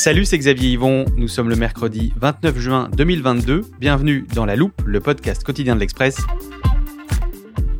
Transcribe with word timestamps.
Salut, 0.00 0.24
c'est 0.24 0.38
Xavier 0.38 0.70
Yvon. 0.70 1.04
Nous 1.18 1.28
sommes 1.28 1.50
le 1.50 1.56
mercredi 1.56 2.14
29 2.16 2.56
juin 2.58 2.88
2022. 2.96 3.66
Bienvenue 3.78 4.26
dans 4.34 4.46
La 4.46 4.56
Loupe, 4.56 4.80
le 4.86 4.98
podcast 4.98 5.44
quotidien 5.44 5.74
de 5.74 5.80
l'Express. 5.80 6.16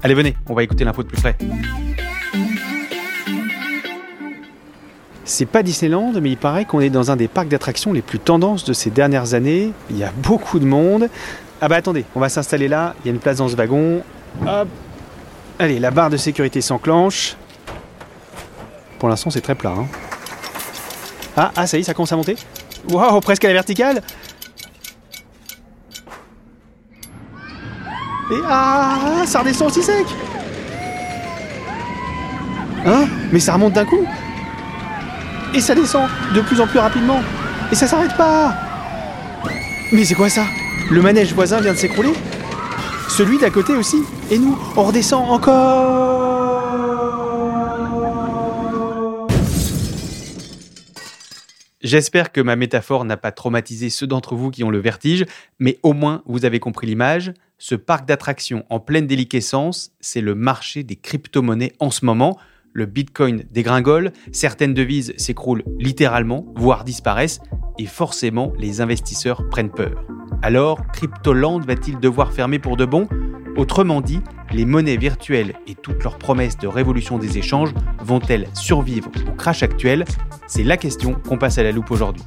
Allez, 0.03 0.13
venez, 0.13 0.37
on 0.47 0.53
va 0.53 0.63
écouter 0.63 0.85
l'info 0.85 1.03
de 1.03 1.09
plus 1.09 1.17
près. 1.19 1.39
C'est 5.25 5.47
pas 5.47 5.63
Disneyland, 5.63 6.13
mais 6.21 6.33
il 6.33 6.37
paraît 6.37 6.67
qu'on 6.67 6.81
est 6.81 6.91
dans 6.91 7.11
un 7.11 7.17
des 7.17 7.27
parcs 7.27 7.49
d'attractions 7.49 7.95
les 7.95 8.03
plus 8.03 8.19
tendances 8.19 8.67
de 8.67 8.75
ces 8.75 8.91
dernières 8.91 9.33
années. 9.33 9.73
Il 9.89 9.97
y 9.97 10.05
a 10.05 10.13
beaucoup 10.15 10.59
de 10.59 10.67
monde. 10.67 11.09
Ah 11.63 11.69
bah 11.69 11.77
attendez, 11.77 12.05
on 12.15 12.21
va 12.21 12.29
s'installer 12.29 12.69
là. 12.69 12.97
Il 13.03 13.07
y 13.07 13.11
a 13.11 13.15
une 13.15 13.21
place 13.21 13.39
dans 13.39 13.49
ce 13.49 13.57
wagon. 13.57 14.03
Hop. 14.47 14.69
Allez, 15.59 15.79
la 15.79 15.91
barre 15.91 16.11
de 16.11 16.19
sécurité 16.19 16.61
s'enclenche. 16.61 17.39
Pour 18.99 19.09
l'instant, 19.09 19.31
c'est 19.31 19.41
très 19.41 19.55
plat. 19.55 19.73
hein. 19.75 19.87
Ah, 21.43 21.53
ah, 21.57 21.67
ça 21.67 21.79
y 21.79 21.81
est, 21.81 21.85
ça 21.85 21.95
commence 21.95 22.13
à 22.13 22.17
monter. 22.17 22.37
Waouh, 22.91 23.19
presque 23.21 23.47
à 23.47 23.49
la 23.49 23.55
verticale. 23.55 24.03
Et 28.31 28.41
ah, 28.47 29.23
ça 29.25 29.41
redescend 29.41 29.71
aussi 29.71 29.83
sec. 29.83 30.05
Hein 32.85 33.07
Mais 33.33 33.41
ça 33.41 33.55
remonte 33.55 33.73
d'un 33.73 33.87
coup. 33.87 34.07
Et 35.55 35.63
ça 35.63 35.75
descend 35.75 36.11
de 36.35 36.43
plus 36.43 36.61
en 36.61 36.67
plus 36.67 36.79
rapidement. 36.79 37.23
Et 37.73 37.75
ça 37.75 37.87
s'arrête 37.87 38.15
pas. 38.19 38.55
Mais 39.93 40.05
c'est 40.05 40.15
quoi 40.15 40.29
ça? 40.29 40.45
Le 40.91 41.01
manège 41.01 41.33
voisin 41.33 41.63
vient 41.63 41.73
de 41.73 41.79
s'écrouler 41.79 42.13
Celui 43.09 43.39
d'à 43.39 43.49
côté 43.49 43.73
aussi 43.73 44.03
Et 44.31 44.39
nous, 44.39 44.59
on 44.77 44.83
redescend 44.83 45.31
encore 45.31 46.10
J'espère 51.91 52.31
que 52.31 52.41
ma 52.41 52.55
métaphore 52.55 53.05
n'a 53.05 53.17
pas 53.17 53.33
traumatisé 53.33 53.91
ceux 53.91 54.07
d'entre 54.07 54.37
vous 54.37 54.53
qui 54.53 54.63
ont 54.63 54.71
le 54.71 54.79
vertige, 54.79 55.27
mais 55.59 55.81
au 55.83 55.93
moins 55.93 56.23
vous 56.25 56.45
avez 56.45 56.61
compris 56.61 56.87
l'image. 56.87 57.33
Ce 57.59 57.75
parc 57.75 58.07
d'attractions 58.07 58.65
en 58.71 58.79
pleine 58.79 59.09
déliquescence, 59.09 59.91
c'est 59.99 60.21
le 60.21 60.37
marché 60.37 60.85
des 60.85 60.95
crypto-monnaies 60.95 61.73
en 61.81 61.91
ce 61.91 62.05
moment. 62.05 62.39
Le 62.73 62.87
bitcoin 62.87 63.43
dégringole, 63.51 64.13
certaines 64.31 64.73
devises 64.73 65.15
s'écroulent 65.17 65.65
littéralement, 65.81 66.47
voire 66.55 66.85
disparaissent, 66.85 67.41
et 67.77 67.87
forcément 67.87 68.53
les 68.57 68.81
investisseurs 68.81 69.49
prennent 69.49 69.73
peur. 69.73 70.05
Alors, 70.43 70.87
Cryptoland 70.93 71.59
va-t-il 71.59 71.99
devoir 71.99 72.33
fermer 72.33 72.61
pour 72.61 72.77
de 72.77 72.85
bon? 72.85 73.09
Autrement 73.61 74.01
dit, 74.01 74.21
les 74.53 74.65
monnaies 74.65 74.97
virtuelles 74.97 75.53
et 75.67 75.75
toutes 75.75 76.03
leurs 76.03 76.17
promesses 76.17 76.57
de 76.57 76.67
révolution 76.67 77.19
des 77.19 77.37
échanges 77.37 77.75
vont-elles 78.03 78.47
survivre 78.55 79.11
au 79.29 79.33
crash 79.33 79.63
actuel? 79.63 80.07
C'est 80.47 80.63
la 80.63 80.79
question 80.79 81.13
qu'on 81.13 81.37
passe 81.37 81.59
à 81.59 81.63
la 81.63 81.71
loupe 81.71 81.91
aujourd'hui. 81.91 82.23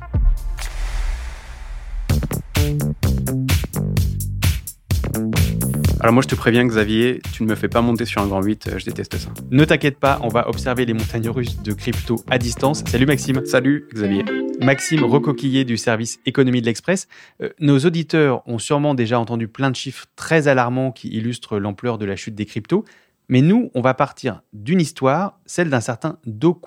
Alors 6.01 6.13
moi 6.13 6.21
je 6.21 6.27
te 6.27 6.35
préviens 6.35 6.67
Xavier, 6.67 7.19
tu 7.31 7.41
ne 7.41 7.47
me 7.47 7.55
fais 7.55 7.67
pas 7.67 7.81
monter 7.81 8.05
sur 8.05 8.21
un 8.21 8.27
grand 8.27 8.43
8, 8.43 8.67
euh, 8.67 8.77
je 8.77 8.85
déteste 8.85 9.17
ça. 9.17 9.29
Ne 9.49 9.65
t'inquiète 9.65 9.97
pas, 9.99 10.19
on 10.21 10.27
va 10.27 10.47
observer 10.47 10.85
les 10.85 10.93
montagnes 10.93 11.29
russes 11.29 11.63
de 11.63 11.73
crypto 11.73 12.17
à 12.29 12.37
distance. 12.37 12.83
Salut 12.85 13.07
Maxime. 13.07 13.43
Salut 13.43 13.87
Xavier. 13.91 14.23
Maxime 14.61 15.03
Recoquillé 15.03 15.65
du 15.65 15.77
service 15.77 16.19
économie 16.25 16.61
de 16.61 16.65
l'Express. 16.65 17.07
Euh, 17.41 17.49
nos 17.59 17.79
auditeurs 17.79 18.47
ont 18.47 18.59
sûrement 18.59 18.93
déjà 18.93 19.19
entendu 19.19 19.47
plein 19.47 19.69
de 19.69 19.75
chiffres 19.75 20.05
très 20.15 20.47
alarmants 20.47 20.91
qui 20.91 21.09
illustrent 21.09 21.59
l'ampleur 21.59 21.97
de 21.97 22.05
la 22.05 22.15
chute 22.15 22.35
des 22.35 22.45
cryptos. 22.45 22.85
Mais 23.29 23.41
nous, 23.41 23.71
on 23.73 23.81
va 23.81 23.93
partir 23.93 24.41
d'une 24.53 24.81
histoire, 24.81 25.39
celle 25.45 25.69
d'un 25.69 25.81
certain 25.81 26.19
Do. 26.25 26.59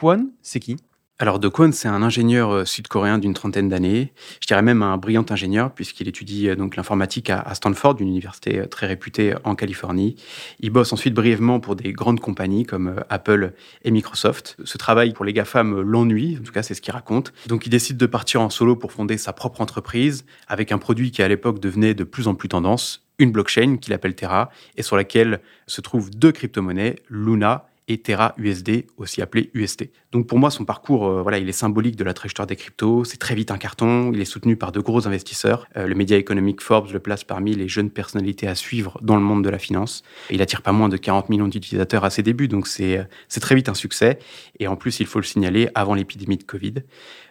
C'est 0.43 0.61
qui? 0.61 0.77
Alors 1.19 1.39
Do 1.39 1.51
Kwon, 1.51 1.73
c'est 1.73 1.89
un 1.89 2.03
ingénieur 2.03 2.51
euh, 2.51 2.65
sud-coréen 2.67 3.17
d'une 3.17 3.33
trentaine 3.33 3.71
d'années. 3.71 4.13
Je 4.43 4.47
dirais 4.47 4.61
même 4.61 4.83
un 4.83 4.99
brillant 4.99 5.25
ingénieur 5.31 5.73
puisqu'il 5.73 6.09
étudie 6.09 6.51
euh, 6.51 6.57
donc 6.57 6.77
l'informatique 6.77 7.31
à, 7.31 7.55
Stanford, 7.55 7.97
une 8.01 8.09
université 8.09 8.59
euh, 8.59 8.67
très 8.67 8.87
réputée 8.87 9.33
en 9.45 9.55
Californie. 9.55 10.17
Il 10.61 10.69
bosse 10.69 10.93
ensuite 10.93 11.15
brièvement 11.15 11.59
pour 11.59 11.75
des 11.75 11.95
grandes 11.95 12.21
compagnies 12.21 12.67
comme 12.67 13.03
Apple 13.09 13.55
et 13.83 13.93
Microsoft. 13.93 14.59
Ce 14.63 14.77
travail 14.77 15.15
pour 15.15 15.25
les 15.25 15.33
GAFAM 15.33 15.81
l'ennuie, 15.81 16.37
en 16.39 16.45
tout 16.45 16.53
cas 16.53 16.63
c'est 16.63 16.75
ce 16.75 16.83
qu'il 16.83 16.93
raconte. 16.93 17.33
Donc 17.47 17.65
il 17.65 17.71
décide 17.71 17.97
de 17.97 18.07
partir 18.07 18.43
en 18.43 18.51
solo 18.51 18.77
pour 18.77 18.93
fonder 18.93 19.17
sa 19.17 19.33
propre 19.33 19.63
entreprise 19.63 20.27
avec 20.49 20.71
un 20.71 20.77
produit 20.77 21.13
qui 21.13 21.23
à 21.23 21.29
l'époque 21.29 21.61
devenait 21.61 21.95
de 21.95 22.05
plus 22.05 22.29
en 22.29 22.35
plus 22.35 22.51
tendance, 22.51 23.07
une 23.19 23.33
blockchain 23.33 23.79
qu'il 23.79 23.95
appelle 23.95 24.15
Terra 24.15 24.51
et 24.77 24.83
sur 24.83 24.97
laquelle 24.97 25.41
se 25.67 25.81
trouvent 25.81 26.11
deux 26.11 26.33
crypto-monnaies, 26.33 26.97
Luna 27.09 27.71
et 27.89 27.99
Terra 27.99 28.35
USD, 28.37 28.87
aussi 28.97 29.23
appelé 29.23 29.51
UST. 29.55 29.91
Donc 30.13 30.27
pour 30.27 30.39
moi, 30.39 30.51
son 30.51 30.65
parcours, 30.65 31.07
euh, 31.07 31.23
voilà, 31.23 31.39
il 31.39 31.49
est 31.49 31.53
symbolique 31.53 31.97
de 31.97 32.05
la 32.05 32.15
trajectoire 32.15 32.47
des 32.47 32.57
cryptos. 32.57 33.05
C'est 33.05 33.19
très 33.19 33.35
vite 33.35 33.51
un 33.51 33.59
carton. 33.59 34.11
Il 34.13 34.21
est 34.21 34.25
soutenu 34.25 34.57
par 34.57 34.73
de 34.73 34.81
gros 34.81 35.07
investisseurs. 35.07 35.67
Euh, 35.77 35.87
le 35.87 35.95
média 35.95 36.17
économique 36.17 36.61
Forbes 36.61 36.91
le 36.93 37.01
place 37.01 37.25
parmi 37.25 37.55
les 37.55 37.69
jeunes 37.69 37.91
personnalités 37.91 38.49
à 38.49 38.55
suivre 38.55 38.99
dans 39.03 39.17
le 39.17 39.23
monde 39.23 39.45
de 39.45 39.51
la 39.51 39.59
finance. 39.59 40.03
Il 40.31 40.43
attire 40.43 40.63
pas 40.63 40.73
moins 40.73 40.89
de 40.89 40.97
40 40.97 41.29
millions 41.29 41.49
d'utilisateurs 41.49 42.05
à 42.05 42.11
ses 42.11 42.23
débuts, 42.23 42.49
donc 42.49 42.67
c'est 42.67 42.99
euh, 42.99 43.41
très 43.41 43.55
vite 43.55 43.69
un 43.69 43.75
succès. 43.75 44.19
Et 44.59 44.67
en 44.67 44.77
plus, 44.77 45.01
il 45.01 45.07
faut 45.07 45.19
le 45.19 45.25
signaler, 45.25 45.69
avant 45.75 45.95
l'épidémie 45.95 46.37
de 46.37 46.45
Covid. 46.45 46.75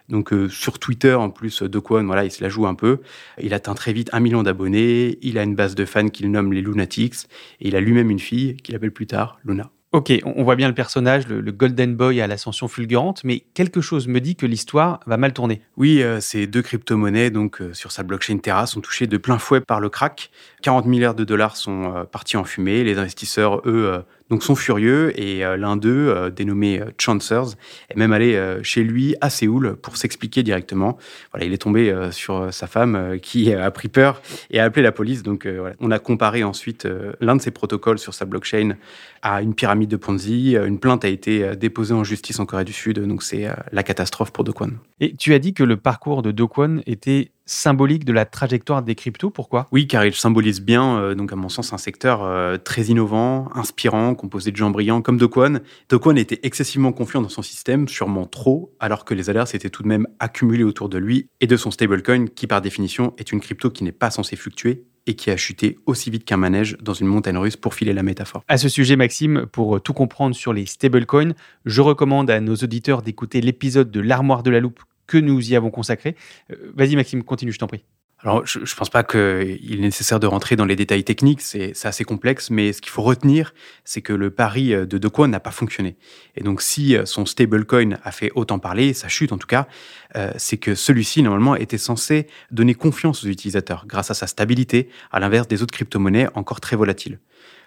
Donc 0.08 0.32
euh, 0.32 0.48
sur 0.48 0.78
Twitter, 0.78 1.14
en 1.14 1.30
plus, 1.30 1.62
Kwon, 1.62 2.06
voilà, 2.06 2.24
il 2.24 2.30
se 2.30 2.42
la 2.42 2.48
joue 2.48 2.66
un 2.66 2.74
peu. 2.74 3.00
Il 3.40 3.54
atteint 3.54 3.74
très 3.74 3.92
vite 3.92 4.08
un 4.12 4.20
million 4.20 4.42
d'abonnés. 4.42 5.18
Il 5.22 5.38
a 5.38 5.42
une 5.42 5.54
base 5.54 5.74
de 5.74 5.84
fans 5.84 6.08
qu'il 6.08 6.30
nomme 6.30 6.52
les 6.52 6.62
Lunatics. 6.62 7.26
Et 7.60 7.68
il 7.68 7.76
a 7.76 7.80
lui-même 7.80 8.10
une 8.10 8.20
fille 8.20 8.56
qu'il 8.56 8.74
appelle 8.74 8.92
plus 8.92 9.06
tard 9.06 9.38
Luna. 9.44 9.70
Ok, 9.96 10.12
on 10.26 10.44
voit 10.44 10.56
bien 10.56 10.68
le 10.68 10.74
personnage, 10.74 11.26
le, 11.26 11.40
Golden 11.52 11.96
Boy 11.96 12.20
à 12.20 12.26
l'ascension 12.26 12.68
fulgurante, 12.68 13.24
mais 13.24 13.44
quelque 13.54 13.80
chose 13.80 14.08
me 14.08 14.20
dit 14.20 14.36
que 14.36 14.44
l'histoire 14.44 15.00
va 15.06 15.16
mal 15.16 15.32
tourner. 15.32 15.62
Oui, 15.78 16.02
euh, 16.02 16.20
ces 16.20 16.46
deux 16.46 16.60
crypto-monnaies 16.60 17.30
donc 17.30 17.62
euh, 17.62 17.72
sur 17.72 17.90
sa 17.92 18.02
blockchain 18.02 18.36
Terra 18.36 18.66
sont 18.66 18.82
touchées 18.82 19.06
de 19.06 19.16
plein 19.16 19.38
fouet 19.38 19.62
par 19.62 19.80
le 19.80 19.88
crack. 19.88 20.30
40 20.60 20.84
milliards 20.84 21.14
de 21.14 21.24
dollars 21.24 21.56
sont 21.56 21.94
euh, 21.96 22.04
partis 22.04 22.36
en 22.36 22.44
fumée. 22.44 22.84
Les 22.84 22.98
investisseurs, 22.98 23.62
eux, 23.64 24.04
donc 24.30 24.42
sont 24.42 24.56
furieux 24.56 25.18
et 25.20 25.44
euh, 25.44 25.56
l'un 25.56 25.76
d'eux, 25.76 26.08
euh, 26.08 26.30
dénommé 26.30 26.80
euh, 26.80 26.86
Chancers, 26.98 27.56
est 27.90 27.96
même 27.96 28.12
allé 28.12 28.36
chez 28.62 28.82
lui 28.82 29.14
à 29.20 29.30
Séoul 29.30 29.76
pour 29.76 29.96
s'expliquer 29.96 30.42
directement. 30.42 30.98
Voilà, 31.32 31.46
il 31.46 31.52
est 31.52 31.58
tombé 31.58 31.94
sur 32.10 32.52
sa 32.52 32.66
femme 32.66 33.18
qui 33.20 33.52
a 33.52 33.70
pris 33.70 33.88
peur 33.88 34.20
et 34.50 34.60
a 34.60 34.64
appelé 34.64 34.82
la 34.82 34.92
police. 34.92 35.22
Donc 35.22 35.46
voilà. 35.46 35.74
on 35.80 35.90
a 35.90 35.98
comparé 35.98 36.44
ensuite 36.44 36.86
l'un 37.20 37.36
de 37.36 37.40
ses 37.40 37.50
protocoles 37.50 37.98
sur 37.98 38.14
sa 38.14 38.24
blockchain 38.24 38.76
à 39.22 39.42
une 39.42 39.54
pyramide 39.54 39.90
de 39.90 39.96
Ponzi. 39.96 40.56
Une 40.56 40.78
plainte 40.78 41.04
a 41.04 41.08
été 41.08 41.56
déposée 41.56 41.94
en 41.94 42.04
justice 42.04 42.38
en 42.40 42.46
Corée 42.46 42.64
du 42.64 42.72
Sud. 42.72 42.98
Donc 42.98 43.22
c'est 43.22 43.48
la 43.72 43.82
catastrophe 43.82 44.32
pour 44.32 44.44
Do. 44.44 44.54
Et 45.00 45.14
tu 45.14 45.34
as 45.34 45.38
dit 45.38 45.54
que 45.54 45.64
le 45.64 45.76
parcours 45.76 46.22
de 46.22 46.32
Do 46.32 46.50
était 46.86 47.30
symbolique 47.46 48.04
de 48.04 48.12
la 48.12 48.26
trajectoire 48.26 48.82
des 48.82 48.94
cryptos. 48.94 49.30
Pourquoi? 49.30 49.68
Oui, 49.72 49.86
car 49.86 50.04
il 50.04 50.14
symbolise 50.14 50.60
bien, 50.60 50.98
euh, 50.98 51.14
donc 51.14 51.32
à 51.32 51.36
mon 51.36 51.48
sens, 51.48 51.72
un 51.72 51.78
secteur 51.78 52.22
euh, 52.22 52.58
très 52.58 52.84
innovant, 52.84 53.48
inspirant, 53.54 54.14
composé 54.14 54.50
de 54.50 54.56
gens 54.56 54.70
brillants 54.70 55.00
comme 55.00 55.16
Do 55.16 55.28
Kwon. 55.28 55.60
Do 55.88 55.98
Kwon 55.98 56.16
était 56.16 56.40
excessivement 56.42 56.92
confiant 56.92 57.22
dans 57.22 57.28
son 57.28 57.42
système, 57.42 57.88
sûrement 57.88 58.26
trop, 58.26 58.74
alors 58.80 59.04
que 59.04 59.14
les 59.14 59.30
alertes 59.30 59.48
s'étaient 59.48 59.70
tout 59.70 59.82
de 59.82 59.88
même 59.88 60.06
accumulées 60.18 60.64
autour 60.64 60.88
de 60.88 60.98
lui 60.98 61.28
et 61.40 61.46
de 61.46 61.56
son 61.56 61.70
stablecoin, 61.70 62.26
qui 62.26 62.46
par 62.46 62.60
définition 62.60 63.14
est 63.18 63.32
une 63.32 63.40
crypto 63.40 63.70
qui 63.70 63.84
n'est 63.84 63.92
pas 63.92 64.10
censée 64.10 64.36
fluctuer 64.36 64.84
et 65.06 65.14
qui 65.14 65.30
a 65.30 65.36
chuté 65.36 65.78
aussi 65.86 66.10
vite 66.10 66.24
qu'un 66.24 66.36
manège 66.36 66.76
dans 66.82 66.94
une 66.94 67.06
montagne 67.06 67.38
russe 67.38 67.56
pour 67.56 67.74
filer 67.74 67.92
la 67.92 68.02
métaphore. 68.02 68.42
À 68.48 68.58
ce 68.58 68.68
sujet, 68.68 68.96
Maxime, 68.96 69.46
pour 69.46 69.80
tout 69.80 69.92
comprendre 69.92 70.34
sur 70.34 70.52
les 70.52 70.66
stablecoins, 70.66 71.32
je 71.64 71.80
recommande 71.80 72.28
à 72.28 72.40
nos 72.40 72.56
auditeurs 72.56 73.02
d'écouter 73.02 73.40
l'épisode 73.40 73.92
de 73.92 74.00
l'armoire 74.00 74.42
de 74.42 74.50
la 74.50 74.58
loupe 74.58 74.82
que 75.06 75.18
nous 75.18 75.50
y 75.50 75.56
avons 75.56 75.70
consacré. 75.70 76.16
Euh, 76.50 76.72
vas-y 76.74 76.96
Maxime, 76.96 77.22
continue, 77.22 77.52
je 77.52 77.58
t'en 77.58 77.66
prie. 77.66 77.84
Alors, 78.20 78.46
je 78.46 78.60
ne 78.60 78.64
pense 78.64 78.88
pas 78.88 79.04
qu'il 79.04 79.74
est 79.74 79.80
nécessaire 79.80 80.18
de 80.18 80.26
rentrer 80.26 80.56
dans 80.56 80.64
les 80.64 80.74
détails 80.74 81.04
techniques, 81.04 81.42
c'est 81.42 81.74
assez 81.84 82.02
complexe, 82.02 82.48
mais 82.48 82.72
ce 82.72 82.80
qu'il 82.80 82.90
faut 82.90 83.02
retenir, 83.02 83.52
c'est 83.84 84.00
que 84.00 84.14
le 84.14 84.30
pari 84.30 84.70
de 84.70 84.86
De 84.86 85.08
Kwon 85.08 85.28
n'a 85.28 85.38
pas 85.38 85.50
fonctionné. 85.50 85.96
Et 86.34 86.42
donc, 86.42 86.62
si 86.62 86.96
son 87.04 87.26
stablecoin 87.26 87.98
a 88.02 88.12
fait 88.12 88.32
autant 88.34 88.58
parler, 88.58 88.94
sa 88.94 89.08
chute 89.08 89.32
en 89.32 89.38
tout 89.38 89.46
cas, 89.46 89.68
euh, 90.16 90.32
c'est 90.38 90.56
que 90.56 90.74
celui-ci, 90.74 91.22
normalement, 91.22 91.56
était 91.56 91.78
censé 91.78 92.26
donner 92.50 92.74
confiance 92.74 93.22
aux 93.22 93.28
utilisateurs 93.28 93.84
grâce 93.86 94.10
à 94.10 94.14
sa 94.14 94.26
stabilité, 94.26 94.88
à 95.12 95.20
l'inverse 95.20 95.46
des 95.46 95.62
autres 95.62 95.74
crypto-monnaies 95.74 96.28
encore 96.34 96.60
très 96.60 96.74
volatiles. 96.74 97.20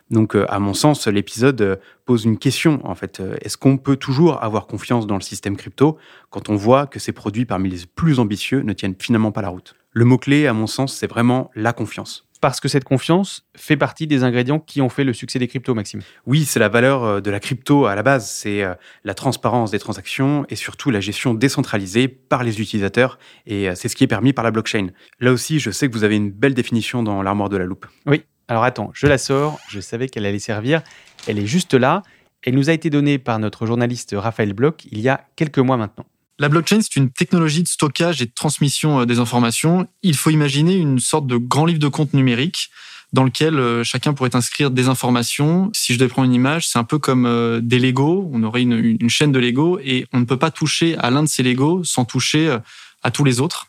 Donc, 0.09 0.35
euh, 0.35 0.45
à 0.49 0.59
mon 0.59 0.73
sens, 0.73 1.07
l'épisode 1.07 1.61
euh, 1.61 1.75
pose 2.05 2.25
une 2.25 2.37
question, 2.37 2.79
en 2.83 2.95
fait. 2.95 3.19
Euh, 3.19 3.35
est-ce 3.41 3.57
qu'on 3.57 3.77
peut 3.77 3.95
toujours 3.95 4.43
avoir 4.43 4.65
confiance 4.65 5.05
dans 5.05 5.15
le 5.15 5.21
système 5.21 5.55
crypto 5.55 5.97
quand 6.29 6.49
on 6.49 6.55
voit 6.55 6.87
que 6.87 6.99
ces 6.99 7.11
produits 7.11 7.45
parmi 7.45 7.69
les 7.69 7.85
plus 7.85 8.19
ambitieux 8.19 8.61
ne 8.61 8.73
tiennent 8.73 8.95
finalement 8.99 9.31
pas 9.31 9.41
la 9.41 9.49
route? 9.49 9.75
Le 9.91 10.05
mot-clé, 10.05 10.47
à 10.47 10.53
mon 10.53 10.67
sens, 10.67 10.95
c'est 10.95 11.07
vraiment 11.07 11.51
la 11.55 11.73
confiance. 11.73 12.25
Parce 12.41 12.61
que 12.61 12.69
cette 12.69 12.85
confiance 12.85 13.45
fait 13.55 13.75
partie 13.75 14.07
des 14.07 14.23
ingrédients 14.23 14.59
qui 14.59 14.81
ont 14.81 14.87
fait 14.87 15.03
le 15.03 15.11
succès 15.11 15.39
des 15.39 15.47
cryptos, 15.47 15.75
Maxime. 15.75 15.99
Oui, 16.25 16.45
c'est 16.45 16.59
la 16.59 16.69
valeur 16.69 17.21
de 17.21 17.29
la 17.29 17.41
crypto 17.41 17.85
à 17.85 17.95
la 17.95 18.03
base. 18.03 18.29
C'est 18.29 18.63
la 19.03 19.13
transparence 19.13 19.71
des 19.71 19.79
transactions 19.79 20.45
et 20.47 20.55
surtout 20.55 20.89
la 20.89 21.01
gestion 21.01 21.33
décentralisée 21.33 22.07
par 22.07 22.45
les 22.45 22.61
utilisateurs. 22.61 23.19
Et 23.45 23.67
c'est 23.75 23.89
ce 23.89 23.95
qui 23.97 24.05
est 24.05 24.07
permis 24.07 24.31
par 24.31 24.45
la 24.45 24.51
blockchain. 24.51 24.87
Là 25.19 25.33
aussi, 25.33 25.59
je 25.59 25.69
sais 25.69 25.89
que 25.89 25.93
vous 25.93 26.05
avez 26.05 26.15
une 26.15 26.31
belle 26.31 26.53
définition 26.53 27.03
dans 27.03 27.21
l'armoire 27.23 27.49
de 27.49 27.57
la 27.57 27.65
loupe. 27.65 27.87
Oui, 28.05 28.23
alors 28.49 28.63
attends, 28.63 28.89
je 28.93 29.05
la 29.05 29.19
sors, 29.19 29.59
je 29.69 29.79
savais 29.79 30.09
qu'elle 30.09 30.25
allait 30.25 30.39
servir. 30.39 30.81
Elle 31.27 31.37
est 31.37 31.45
juste 31.45 31.75
là. 31.75 32.01
Elle 32.41 32.55
nous 32.55 32.71
a 32.71 32.73
été 32.73 32.89
donnée 32.89 33.19
par 33.19 33.37
notre 33.37 33.67
journaliste 33.67 34.15
Raphaël 34.17 34.53
Bloch 34.53 34.85
il 34.91 34.99
y 34.99 35.07
a 35.07 35.23
quelques 35.35 35.59
mois 35.59 35.77
maintenant. 35.77 36.05
La 36.39 36.49
blockchain, 36.49 36.79
c'est 36.81 36.95
une 36.95 37.11
technologie 37.11 37.61
de 37.61 37.67
stockage 37.67 38.21
et 38.21 38.25
de 38.25 38.31
transmission 38.33 39.01
euh, 39.01 39.05
des 39.05 39.19
informations. 39.19 39.87
Il 40.01 40.15
faut 40.15 40.31
imaginer 40.31 40.75
une 40.75 40.99
sorte 40.99 41.27
de 41.27 41.37
grand 41.37 41.65
livre 41.65 41.79
de 41.79 41.89
compte 41.89 42.13
numérique 42.13 42.71
dans 43.13 43.23
lequel 43.23 43.59
euh, 43.59 43.83
chacun 43.83 44.13
pourrait 44.13 44.35
inscrire 44.35 44.71
des 44.71 44.87
informations. 44.87 45.69
Si 45.75 45.93
je 45.93 46.03
prendre 46.05 46.25
une 46.25 46.33
image, 46.33 46.67
c'est 46.67 46.79
un 46.79 46.83
peu 46.83 46.97
comme 46.97 47.25
euh, 47.27 47.59
des 47.61 47.77
Lego. 47.77 48.29
On 48.33 48.41
aurait 48.41 48.61
une, 48.61 49.09
chaîne 49.09 49.31
de 49.31 49.39
Lego 49.39 49.79
et 49.83 50.07
on 50.11 50.21
ne 50.21 50.25
peut 50.25 50.37
pas 50.37 50.49
toucher 50.49 50.97
à 50.97 51.11
l'un 51.11 51.21
de 51.21 51.27
ces 51.27 51.43
Lego 51.43 51.83
sans 51.83 52.05
toucher 52.05 52.57
à 53.03 53.11
tous 53.11 53.25
les 53.25 53.41
autres. 53.41 53.67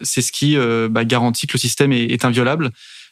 C'est 0.00 0.22
ce 0.22 0.32
qui 0.32 0.56
bah, 0.88 1.04
garantit 1.04 1.46
que 1.46 1.52
le 1.52 1.58
système 1.58 1.92
est 1.92 2.24
inviolable 2.24 2.70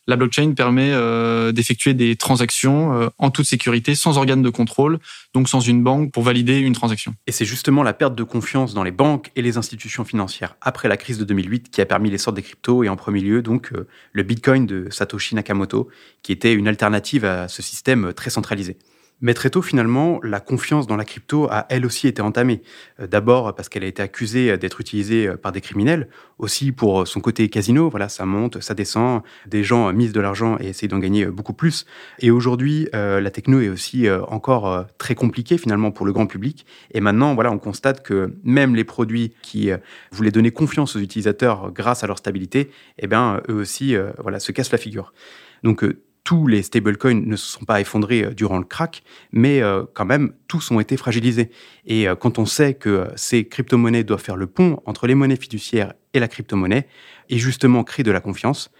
la 0.08 0.16
blockchain 0.16 0.54
permet 0.54 0.90
euh, 0.90 1.52
d'effectuer 1.52 1.92
des 1.92 2.16
transactions 2.16 2.94
euh, 2.94 3.08
en 3.18 3.30
toute 3.30 3.44
sécurité, 3.44 3.94
sans 3.94 4.16
organe 4.16 4.42
de 4.42 4.48
contrôle, 4.48 4.98
donc 5.34 5.50
sans 5.50 5.60
une 5.60 5.84
banque 5.84 6.12
pour 6.12 6.22
valider 6.22 6.58
une 6.58 6.72
transaction. 6.72 7.14
Et 7.26 7.32
c'est 7.32 7.44
justement 7.44 7.82
la 7.82 7.92
perte 7.92 8.14
de 8.14 8.24
confiance 8.24 8.72
dans 8.72 8.82
les 8.82 8.90
banques 8.90 9.30
et 9.36 9.42
les 9.42 9.58
institutions 9.58 10.06
financières 10.06 10.56
après 10.62 10.88
la 10.88 10.96
crise 10.96 11.18
de 11.18 11.24
2008 11.24 11.70
qui 11.70 11.82
a 11.82 11.86
permis 11.86 12.10
l'essor 12.10 12.32
des 12.32 12.42
cryptos 12.42 12.82
et 12.82 12.88
en 12.88 12.96
premier 12.96 13.20
lieu 13.20 13.42
donc 13.42 13.70
euh, 13.74 13.86
le 14.12 14.22
Bitcoin 14.22 14.64
de 14.64 14.88
Satoshi 14.90 15.34
Nakamoto, 15.34 15.88
qui 16.22 16.32
était 16.32 16.54
une 16.54 16.68
alternative 16.68 17.26
à 17.26 17.46
ce 17.46 17.60
système 17.60 18.14
très 18.14 18.30
centralisé. 18.30 18.78
Mais 19.20 19.34
très 19.34 19.50
tôt, 19.50 19.62
finalement, 19.62 20.20
la 20.22 20.38
confiance 20.38 20.86
dans 20.86 20.96
la 20.96 21.04
crypto 21.04 21.48
a 21.50 21.66
elle 21.70 21.84
aussi 21.84 22.06
été 22.06 22.22
entamée. 22.22 22.62
Euh, 23.00 23.08
d'abord 23.08 23.54
parce 23.54 23.68
qu'elle 23.68 23.82
a 23.82 23.88
été 23.88 24.00
accusée 24.00 24.56
d'être 24.58 24.80
utilisée 24.80 25.26
euh, 25.26 25.36
par 25.36 25.50
des 25.50 25.60
criminels, 25.60 26.08
aussi 26.38 26.70
pour 26.70 27.08
son 27.08 27.20
côté 27.20 27.48
casino, 27.48 27.88
voilà, 27.88 28.08
ça 28.08 28.24
monte, 28.24 28.60
ça 28.60 28.74
descend, 28.74 29.22
des 29.46 29.64
gens 29.64 29.92
misent 29.92 30.12
de 30.12 30.20
l'argent 30.20 30.56
et 30.60 30.68
essayent 30.68 30.88
d'en 30.88 31.00
gagner 31.00 31.26
beaucoup 31.26 31.52
plus. 31.52 31.84
Et 32.20 32.30
aujourd'hui, 32.30 32.88
euh, 32.94 33.20
la 33.20 33.32
techno 33.32 33.60
est 33.60 33.68
aussi 33.68 34.08
encore 34.28 34.86
très 34.98 35.16
compliquée 35.16 35.58
finalement 35.58 35.90
pour 35.90 36.06
le 36.06 36.12
grand 36.12 36.26
public. 36.26 36.64
Et 36.92 37.00
maintenant, 37.00 37.34
voilà, 37.34 37.50
on 37.50 37.58
constate 37.58 38.04
que 38.04 38.34
même 38.44 38.76
les 38.76 38.84
produits 38.84 39.32
qui 39.42 39.70
voulaient 40.12 40.30
donner 40.30 40.52
confiance 40.52 40.94
aux 40.94 41.00
utilisateurs 41.00 41.72
grâce 41.72 42.04
à 42.04 42.06
leur 42.06 42.18
stabilité, 42.18 42.70
eh 42.98 43.08
bien, 43.08 43.40
eux 43.48 43.54
aussi, 43.54 43.96
voilà, 44.18 44.38
se 44.38 44.52
cassent 44.52 44.72
la 44.72 44.78
figure. 44.78 45.12
Donc 45.64 45.84
tous 46.28 46.46
les 46.46 46.60
stablecoins 46.60 47.24
ne 47.24 47.36
se 47.36 47.46
sont 47.46 47.64
pas 47.64 47.80
effondrés 47.80 48.22
euh, 48.22 48.34
durant 48.34 48.58
le 48.58 48.64
crack, 48.64 49.02
mais 49.32 49.62
euh, 49.62 49.84
quand 49.94 50.04
même, 50.04 50.34
tous 50.46 50.70
ont 50.70 50.78
été 50.78 50.98
fragilisés. 50.98 51.48
Et 51.86 52.06
euh, 52.06 52.16
quand 52.16 52.38
on 52.38 52.44
sait 52.44 52.74
que 52.74 53.08
ces 53.16 53.48
crypto-monnaies 53.48 54.04
doivent 54.04 54.20
faire 54.20 54.36
le 54.36 54.46
pont 54.46 54.78
entre 54.84 55.06
les 55.06 55.14
monnaies 55.14 55.36
fiduciaires 55.36 55.94
et 56.12 56.20
la 56.20 56.28
crypto-monnaie, 56.28 56.86
et 57.30 57.38
justement 57.38 57.82
créer 57.82 58.04
de 58.04 58.10
la 58.10 58.20
confiance, 58.20 58.70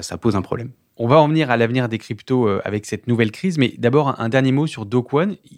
ça 0.00 0.18
pose 0.18 0.36
un 0.36 0.42
problème. 0.42 0.72
On 0.96 1.06
va 1.06 1.20
en 1.20 1.28
venir 1.28 1.50
à 1.50 1.56
l'avenir 1.56 1.88
des 1.88 1.98
cryptos 1.98 2.48
avec 2.64 2.86
cette 2.86 3.06
nouvelle 3.06 3.30
crise, 3.30 3.58
mais 3.58 3.74
d'abord 3.78 4.18
un 4.18 4.28
dernier 4.28 4.52
mot 4.52 4.66
sur 4.66 4.86
Do 4.86 5.06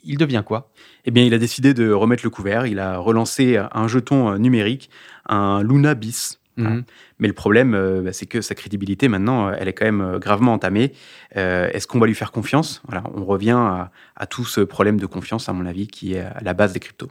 Il 0.05 0.19
devient 0.19 0.43
quoi? 0.45 0.73
Eh 1.05 1.11
bien, 1.13 1.25
il 1.25 1.33
a 1.33 1.39
décidé 1.39 1.73
de 1.73 1.91
remettre 1.93 2.25
le 2.25 2.31
couvert. 2.31 2.67
Il 2.67 2.81
a 2.81 2.99
relancé 2.99 3.57
un 3.57 3.89
jeton 3.89 4.37
numérique, 4.39 4.91
un 5.29 5.63
Luna 5.63 5.95
Bis, 5.95 6.40
Mhm. 6.63 6.85
Mais 7.19 7.29
le 7.29 7.35
problème, 7.35 7.75
euh, 7.75 8.03
bah, 8.03 8.13
c'est 8.13 8.27
que 8.27 8.41
sa 8.41 8.55
crédibilité, 8.55 9.09
maintenant, 9.09 9.49
euh, 9.49 9.55
elle 9.59 9.69
est 9.69 9.73
quand 9.73 9.85
même 9.85 10.01
euh, 10.01 10.19
gravement 10.19 10.53
entamée. 10.53 10.93
Est-ce 11.35 11.87
qu'on 11.87 11.99
va 11.99 12.07
lui 12.07 12.15
faire 12.15 12.33
confiance? 12.33 12.83
Voilà, 12.87 13.05
On 13.15 13.25
revient 13.25 13.51
à, 13.51 13.91
à, 14.17 14.27
tout 14.27 14.45
ce 14.45 14.61
problème 14.61 14.99
de 14.99 15.07
confiance, 15.07 15.49
à 15.49 15.53
mon 15.53 15.67
avis, 15.67 15.87
qui 15.87 16.15
est 16.15 16.21
à 16.21 16.41
la 16.43 16.55
base 16.55 16.73
des 16.73 16.81
cryptos. 16.81 17.09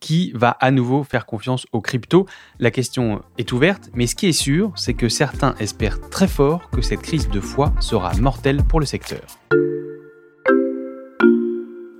Qui 0.00 0.32
va 0.34 0.50
à 0.50 0.70
nouveau 0.70 1.02
faire 1.02 1.26
confiance 1.26 1.66
aux 1.72 1.80
cryptos? 1.80 2.26
La 2.58 2.70
question 2.70 3.22
est 3.36 3.52
ouverte, 3.52 3.90
mais 3.94 4.06
ce 4.06 4.14
qui 4.14 4.26
est 4.26 4.32
sûr, 4.32 4.72
c'est 4.76 4.94
que 4.94 5.08
certains 5.08 5.54
espèrent 5.58 6.00
très 6.08 6.28
fort 6.28 6.70
que 6.70 6.82
cette 6.82 7.02
crise 7.02 7.28
de 7.28 7.40
foi 7.40 7.72
sera 7.80 8.14
mortelle 8.14 8.62
pour 8.62 8.80
le 8.80 8.86
secteur 8.86 9.20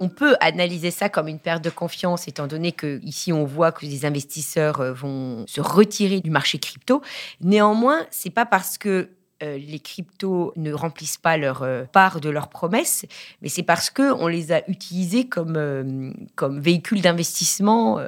on 0.00 0.08
peut 0.08 0.36
analyser 0.40 0.90
ça 0.90 1.08
comme 1.08 1.28
une 1.28 1.38
perte 1.38 1.62
de 1.64 1.70
confiance, 1.70 2.28
étant 2.28 2.46
donné 2.46 2.72
que 2.72 3.00
ici 3.02 3.32
on 3.32 3.44
voit 3.44 3.72
que 3.72 3.84
les 3.84 4.04
investisseurs 4.04 4.80
euh, 4.80 4.92
vont 4.92 5.44
se 5.46 5.60
retirer 5.60 6.20
du 6.20 6.30
marché 6.30 6.58
crypto. 6.58 7.02
Néanmoins, 7.40 8.06
c'est 8.10 8.30
pas 8.30 8.46
parce 8.46 8.78
que 8.78 9.10
euh, 9.42 9.56
les 9.58 9.78
cryptos 9.78 10.52
ne 10.56 10.72
remplissent 10.72 11.18
pas 11.18 11.36
leur 11.36 11.62
euh, 11.62 11.84
part 11.84 12.20
de 12.20 12.28
leurs 12.28 12.48
promesses, 12.48 13.06
mais 13.40 13.48
c'est 13.48 13.62
parce 13.62 13.90
que 13.90 14.12
on 14.12 14.26
les 14.26 14.52
a 14.52 14.68
utilisés 14.68 15.28
comme, 15.28 16.14
comme 16.34 16.60
véhicule 16.60 17.00
d'investissement 17.00 18.00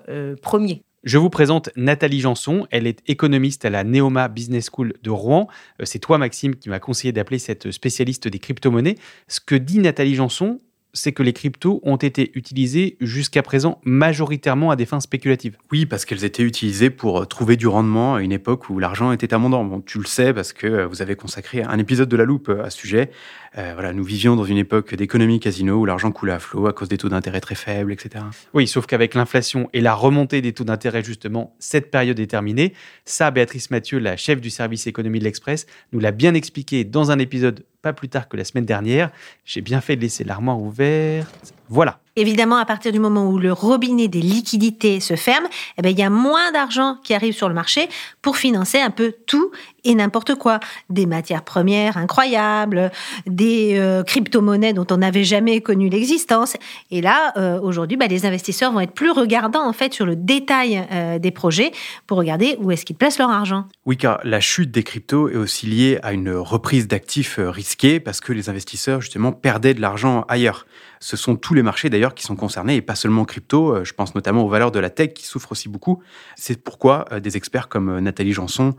premier. 0.43 0.83
Je 1.03 1.17
vous 1.17 1.31
présente 1.31 1.71
Nathalie 1.77 2.21
Janson. 2.21 2.67
Elle 2.71 2.87
est 2.87 3.01
économiste 3.09 3.65
à 3.65 3.71
la 3.71 3.85
Neoma 3.85 4.29
Business 4.29 4.69
School 4.71 4.93
de 5.03 5.11
Rouen. 5.11 5.49
C'est 5.85 5.99
toi, 5.99 6.19
Maxime, 6.19 6.57
qui 6.57 6.69
m'a 6.69 6.79
conseillé 6.79 7.11
d'appeler 7.11 7.39
cette 7.39 7.71
spécialiste 7.71 8.29
des 8.29 8.39
crypto-monnaies. 8.39 8.97
Ce 9.27 9.41
que 9.41 9.55
dit 9.55 9.79
Nathalie 9.79 10.14
Janson, 10.14 10.59
c'est 10.92 11.12
que 11.12 11.23
les 11.23 11.32
cryptos 11.32 11.80
ont 11.85 11.97
été 11.97 12.30
utilisés 12.35 12.97
jusqu'à 13.00 13.42
présent 13.42 13.80
majoritairement 13.85 14.70
à 14.70 14.76
des 14.76 14.87
fins 14.87 15.00
spéculatives. 15.00 15.56
Oui, 15.70 15.87
parce 15.87 16.04
qu'elles 16.04 16.25
étaient 16.25 16.42
utilisées 16.42 16.90
pour 16.90 17.20
euh, 17.20 17.25
trouver 17.25 17.56
du 17.56 17.66
rendement 17.66 18.16
à 18.16 18.23
une 18.23 18.32
époque 18.32 18.68
où 18.70 18.78
l'argent 18.78 19.12
était 19.12 19.32
abondant. 19.35 19.64
Bon, 19.64 19.80
tu 19.80 19.99
le 19.99 20.06
sais 20.06 20.32
parce 20.32 20.52
que 20.52 20.66
euh, 20.66 20.87
vous 20.87 21.02
avez 21.02 21.16
consacré 21.16 21.62
un 21.62 21.78
épisode 21.78 22.09
de 22.09 22.16
La 22.16 22.25
Loupe 22.25 22.49
euh, 22.49 22.64
à 22.64 22.70
ce 22.70 22.78
sujet. 22.78 23.11
voilà, 23.54 23.92
nous 23.92 24.04
vivions 24.04 24.37
dans 24.37 24.44
une 24.44 24.59
époque 24.59 24.94
d'économie 24.94 25.40
casino 25.40 25.76
où 25.76 25.85
l'argent 25.85 26.12
coulait 26.12 26.32
à 26.32 26.38
flot 26.38 26.66
à 26.66 26.73
cause 26.73 26.88
des 26.88 26.99
taux 26.99 27.09
d'intérêt 27.09 27.40
très 27.40 27.54
faibles, 27.54 27.92
etc. 27.92 28.25
Oui, 28.54 28.66
sauf 28.66 28.87
qu'avec 28.87 29.14
l'inflation 29.14 29.68
et 29.73 29.80
la 29.80 29.94
remontée 29.94 30.40
des 30.40 30.52
taux 30.52 30.64
d'intérêt, 30.64 31.02
justement, 31.02 31.54
cette 31.59 31.90
période 31.90 32.18
est 32.20 32.28
terminée. 32.28 32.75
Ça, 33.04 33.30
Béatrice 33.30 33.70
Mathieu, 33.70 33.99
la 33.99 34.16
chef 34.16 34.40
du 34.40 34.50
service 34.50 34.87
économie 34.87 35.18
de 35.18 35.25
l'Express, 35.25 35.66
nous 35.92 36.00
l'a 36.00 36.12
bien 36.12 36.35
expliqué 36.35 36.85
dans 36.85 37.11
un 37.11 37.18
épisode 37.18 37.64
pas 37.83 37.93
plus 37.93 38.09
tard 38.09 38.29
que 38.29 38.37
la 38.37 38.45
semaine 38.45 38.67
dernière. 38.67 39.11
J'ai 39.45 39.61
bien 39.61 39.81
fait 39.81 39.97
de 39.97 40.03
laisser 40.03 40.25
l'armoire 40.25 40.61
ouverte. 40.61 41.55
Voilà. 41.69 42.01
Évidemment, 42.17 42.57
à 42.57 42.64
partir 42.64 42.93
du 42.93 42.99
moment 42.99 43.29
où 43.31 43.38
le 43.38 43.52
robinet 43.52 44.09
des 44.09 44.21
liquidités 44.21 44.99
se 45.00 45.14
ferme, 45.14 45.45
eh 45.79 45.83
ben, 45.83 45.90
il 45.90 45.99
y 45.99 46.02
a 46.02 46.11
moins 46.11 46.50
d'argent 46.52 46.97
qui 47.05 47.14
arrive 47.14 47.35
sur 47.35 47.49
le 47.49 47.55
marché 47.55 47.88
pour 48.21 48.37
financer 48.37 48.81
un 48.81 48.90
peu 48.90 49.14
tout 49.26 49.52
et 49.85 49.95
n'importe 49.95 50.35
quoi. 50.35 50.61
Des 50.90 51.07
matières 51.07 51.43
premières 51.43 51.97
incroyables, 51.97 52.90
des 53.26 53.76
euh, 53.79 54.02
crypto-monnaies 54.02 54.73
dont 54.73 54.87
on 54.90 54.99
n'avait 54.99 55.25
jamais 55.25 55.61
connu 55.61 55.88
l'existence. 55.88 56.57
Et 56.90 57.00
là, 57.00 57.33
euh, 57.37 57.61
aujourd'hui, 57.61 57.97
bah, 57.97 58.07
les 58.07 58.26
investisseurs 58.26 58.73
vont 58.73 58.81
être 58.81 58.93
plus 58.93 59.11
regardants 59.11 59.67
en 59.67 59.73
fait 59.73 59.95
sur 59.95 60.05
le 60.05 60.17
détail 60.17 60.87
euh, 60.90 61.19
des 61.19 61.31
projets 61.31 61.71
pour 62.07 62.19
regarder 62.19 62.57
où 62.59 62.71
est-ce 62.71 62.85
qu'ils 62.85 62.97
placent 62.97 63.19
leur 63.19 63.31
argent. 63.31 63.67
Oui, 63.87 63.97
car 63.97 64.21
la 64.25 64.40
chute 64.40 64.71
des 64.71 64.83
cryptos 64.83 65.29
est 65.29 65.37
aussi 65.37 65.67
liée 65.67 65.99
à 66.02 66.12
une 66.12 66.33
reprise 66.33 66.88
d'actifs 66.88 67.38
risqués 67.38 68.00
parce 68.00 68.21
que 68.21 68.33
les 68.33 68.49
investisseurs 68.49 69.00
justement 69.00 69.33
perdaient 69.33 69.75
de 69.75 69.81
l'argent 69.81 70.25
ailleurs. 70.29 70.67
Ce 71.02 71.16
sont 71.16 71.35
tous 71.35 71.54
les 71.54 71.62
marchés 71.62 71.88
d'ailleurs 71.88 72.14
qui 72.14 72.25
sont 72.25 72.37
concernés 72.37 72.76
et 72.76 72.83
pas 72.83 72.95
seulement 72.95 73.25
crypto. 73.25 73.75
Euh, 73.75 73.85
je 73.85 73.95
pense 73.95 74.14
notamment 74.14 74.45
aux 74.45 74.49
valeurs 74.49 74.71
de 74.71 74.78
la 74.78 74.90
tech 74.90 75.14
qui 75.14 75.25
souffrent 75.25 75.52
aussi 75.52 75.69
beaucoup. 75.69 76.02
C'est 76.37 76.62
pourquoi 76.62 77.07
euh, 77.11 77.21
des 77.21 77.37
experts 77.37 77.69
comme 77.69 77.99
Nathalie 78.00 78.33
Janson 78.33 78.75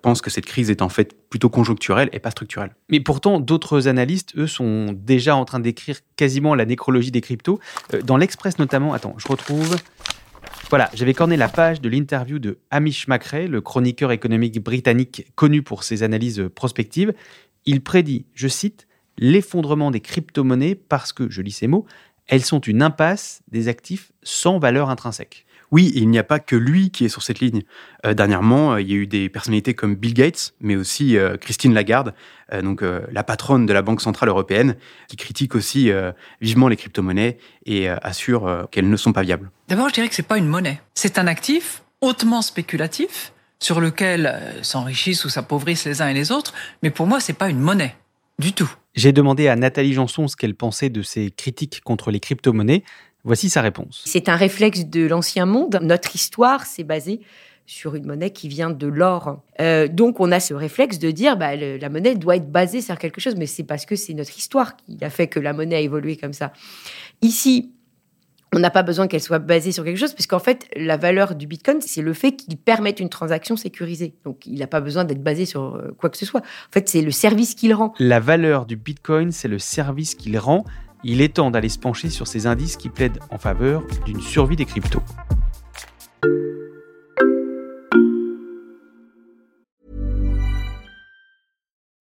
pensent 0.00 0.22
que 0.22 0.30
cette 0.30 0.46
crise 0.46 0.70
est 0.70 0.80
en 0.80 0.88
fait 0.88 1.14
plutôt 1.28 1.50
conjoncturelle 1.50 2.08
et 2.12 2.20
pas 2.20 2.30
structurelle. 2.30 2.74
Mais 2.88 3.00
pourtant, 3.00 3.38
d'autres 3.38 3.86
analystes, 3.86 4.32
eux, 4.36 4.46
sont 4.46 4.94
déjà 4.94 5.36
en 5.36 5.44
train 5.44 5.60
d'écrire 5.60 5.98
quasiment 6.16 6.54
la 6.54 6.64
nécrologie 6.64 7.10
des 7.10 7.20
cryptos. 7.20 7.60
Dans 8.04 8.16
l'Express 8.16 8.58
notamment, 8.58 8.94
attends, 8.94 9.14
je 9.18 9.28
retrouve. 9.28 9.76
Voilà, 10.70 10.90
j'avais 10.94 11.14
corné 11.14 11.36
la 11.36 11.48
page 11.48 11.80
de 11.80 11.88
l'interview 11.88 12.38
de 12.38 12.58
Hamish 12.70 13.08
Macrae, 13.08 13.46
le 13.46 13.60
chroniqueur 13.60 14.12
économique 14.12 14.62
britannique 14.62 15.26
connu 15.34 15.62
pour 15.62 15.82
ses 15.82 16.02
analyses 16.02 16.48
prospectives. 16.54 17.14
Il 17.64 17.82
prédit, 17.82 18.26
je 18.34 18.48
cite, 18.48 18.87
l'effondrement 19.18 19.90
des 19.90 20.00
crypto-monnaies 20.00 20.74
parce 20.74 21.12
que, 21.12 21.30
je 21.30 21.42
lis 21.42 21.52
ces 21.52 21.66
mots, 21.66 21.86
elles 22.26 22.44
sont 22.44 22.60
une 22.60 22.82
impasse 22.82 23.42
des 23.50 23.68
actifs 23.68 24.12
sans 24.22 24.58
valeur 24.58 24.90
intrinsèque. 24.90 25.46
Oui, 25.70 25.92
il 25.94 26.08
n'y 26.08 26.18
a 26.18 26.24
pas 26.24 26.38
que 26.38 26.56
lui 26.56 26.90
qui 26.90 27.04
est 27.04 27.08
sur 27.10 27.22
cette 27.22 27.40
ligne. 27.40 27.62
Euh, 28.06 28.14
dernièrement, 28.14 28.72
euh, 28.72 28.80
il 28.80 28.90
y 28.90 28.92
a 28.92 28.96
eu 28.96 29.06
des 29.06 29.28
personnalités 29.28 29.74
comme 29.74 29.96
Bill 29.96 30.14
Gates, 30.14 30.54
mais 30.60 30.76
aussi 30.76 31.18
euh, 31.18 31.36
Christine 31.36 31.74
Lagarde, 31.74 32.14
donc 32.62 32.82
la 32.82 33.24
patronne 33.24 33.66
de 33.66 33.74
la 33.74 33.82
Banque 33.82 34.00
centrale 34.00 34.30
européenne, 34.30 34.76
qui 35.06 35.16
critique 35.16 35.54
aussi 35.54 35.90
vivement 36.40 36.68
les 36.68 36.76
crypto-monnaies 36.76 37.36
et 37.66 37.90
assure 37.90 38.66
qu'elles 38.70 38.88
ne 38.88 38.96
sont 38.96 39.12
pas 39.12 39.20
viables. 39.20 39.50
D'abord, 39.68 39.90
je 39.90 39.92
dirais 39.92 40.08
que 40.08 40.14
c'est 40.14 40.22
pas 40.22 40.38
une 40.38 40.46
monnaie. 40.46 40.80
C'est 40.94 41.18
un 41.18 41.26
actif 41.26 41.82
hautement 42.00 42.40
spéculatif 42.40 43.34
sur 43.58 43.82
lequel 43.82 44.34
s'enrichissent 44.62 45.26
ou 45.26 45.28
s'appauvrissent 45.28 45.84
les 45.84 46.00
uns 46.00 46.08
et 46.08 46.14
les 46.14 46.32
autres, 46.32 46.54
mais 46.82 46.88
pour 46.88 47.06
moi, 47.06 47.20
c'est 47.20 47.34
pas 47.34 47.50
une 47.50 47.60
monnaie 47.60 47.94
du 48.38 48.52
tout. 48.52 48.70
J'ai 48.94 49.12
demandé 49.12 49.48
à 49.48 49.56
Nathalie 49.56 49.92
Janson 49.92 50.28
ce 50.28 50.36
qu'elle 50.36 50.54
pensait 50.54 50.90
de 50.90 51.02
ces 51.02 51.30
critiques 51.30 51.80
contre 51.82 52.10
les 52.10 52.20
crypto-monnaies. 52.20 52.82
Voici 53.24 53.50
sa 53.50 53.62
réponse. 53.62 54.02
C'est 54.06 54.28
un 54.28 54.36
réflexe 54.36 54.86
de 54.86 55.06
l'ancien 55.06 55.46
monde. 55.46 55.78
Notre 55.82 56.14
histoire 56.14 56.66
s'est 56.66 56.84
basée 56.84 57.20
sur 57.66 57.94
une 57.94 58.06
monnaie 58.06 58.30
qui 58.30 58.48
vient 58.48 58.70
de 58.70 58.86
l'or. 58.86 59.42
Euh, 59.60 59.88
donc 59.88 60.20
on 60.20 60.32
a 60.32 60.40
ce 60.40 60.54
réflexe 60.54 60.98
de 60.98 61.10
dire 61.10 61.36
bah, 61.36 61.54
la 61.54 61.88
monnaie 61.90 62.14
doit 62.14 62.36
être 62.36 62.50
basée 62.50 62.80
sur 62.80 62.98
quelque 62.98 63.20
chose, 63.20 63.36
mais 63.36 63.46
c'est 63.46 63.64
parce 63.64 63.84
que 63.84 63.94
c'est 63.94 64.14
notre 64.14 64.36
histoire 64.36 64.76
qui 64.76 64.96
a 65.02 65.10
fait 65.10 65.26
que 65.26 65.38
la 65.38 65.52
monnaie 65.52 65.76
a 65.76 65.80
évolué 65.80 66.16
comme 66.16 66.32
ça. 66.32 66.52
Ici, 67.20 67.72
on 68.54 68.58
n'a 68.58 68.70
pas 68.70 68.82
besoin 68.82 69.08
qu'elle 69.08 69.20
soit 69.20 69.38
basée 69.38 69.72
sur 69.72 69.84
quelque 69.84 69.98
chose, 69.98 70.14
puisqu'en 70.14 70.38
fait, 70.38 70.68
la 70.74 70.96
valeur 70.96 71.34
du 71.34 71.46
Bitcoin, 71.46 71.80
c'est 71.80 72.02
le 72.02 72.12
fait 72.12 72.32
qu'il 72.32 72.56
permette 72.56 72.98
une 72.98 73.10
transaction 73.10 73.56
sécurisée. 73.56 74.14
Donc, 74.24 74.46
il 74.46 74.58
n'a 74.58 74.66
pas 74.66 74.80
besoin 74.80 75.04
d'être 75.04 75.22
basé 75.22 75.44
sur 75.44 75.76
euh, 75.76 75.94
quoi 75.98 76.08
que 76.08 76.16
ce 76.16 76.24
soit. 76.24 76.40
En 76.40 76.72
fait, 76.72 76.88
c'est 76.88 77.02
le 77.02 77.10
service 77.10 77.54
qu'il 77.54 77.74
rend. 77.74 77.92
La 77.98 78.20
valeur 78.20 78.64
du 78.64 78.76
Bitcoin, 78.76 79.32
c'est 79.32 79.48
le 79.48 79.58
service 79.58 80.14
qu'il 80.14 80.38
rend. 80.38 80.64
Il 81.04 81.20
est 81.20 81.34
temps 81.34 81.50
d'aller 81.50 81.68
se 81.68 81.78
pencher 81.78 82.08
sur 82.08 82.26
ces 82.26 82.46
indices 82.46 82.76
qui 82.76 82.88
plaident 82.88 83.20
en 83.30 83.38
faveur 83.38 83.84
d'une 84.06 84.20
survie 84.20 84.56
des 84.56 84.64
cryptos. 84.64 85.02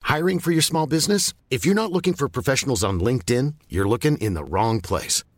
Hiring 0.09 0.39
for 0.39 0.51
your 0.51 0.63
small 0.63 0.87
business? 0.87 1.33
If 1.51 1.65
you're 1.65 1.75
not 1.75 1.91
looking 1.91 2.15
for 2.15 2.27
professionals 2.29 2.83
on 2.83 2.99
LinkedIn, 2.99 3.53
you're 3.69 3.87
looking 3.87 4.17
in 4.17 4.33
the 4.33 4.43
wrong 4.43 4.81
place. 4.81 5.23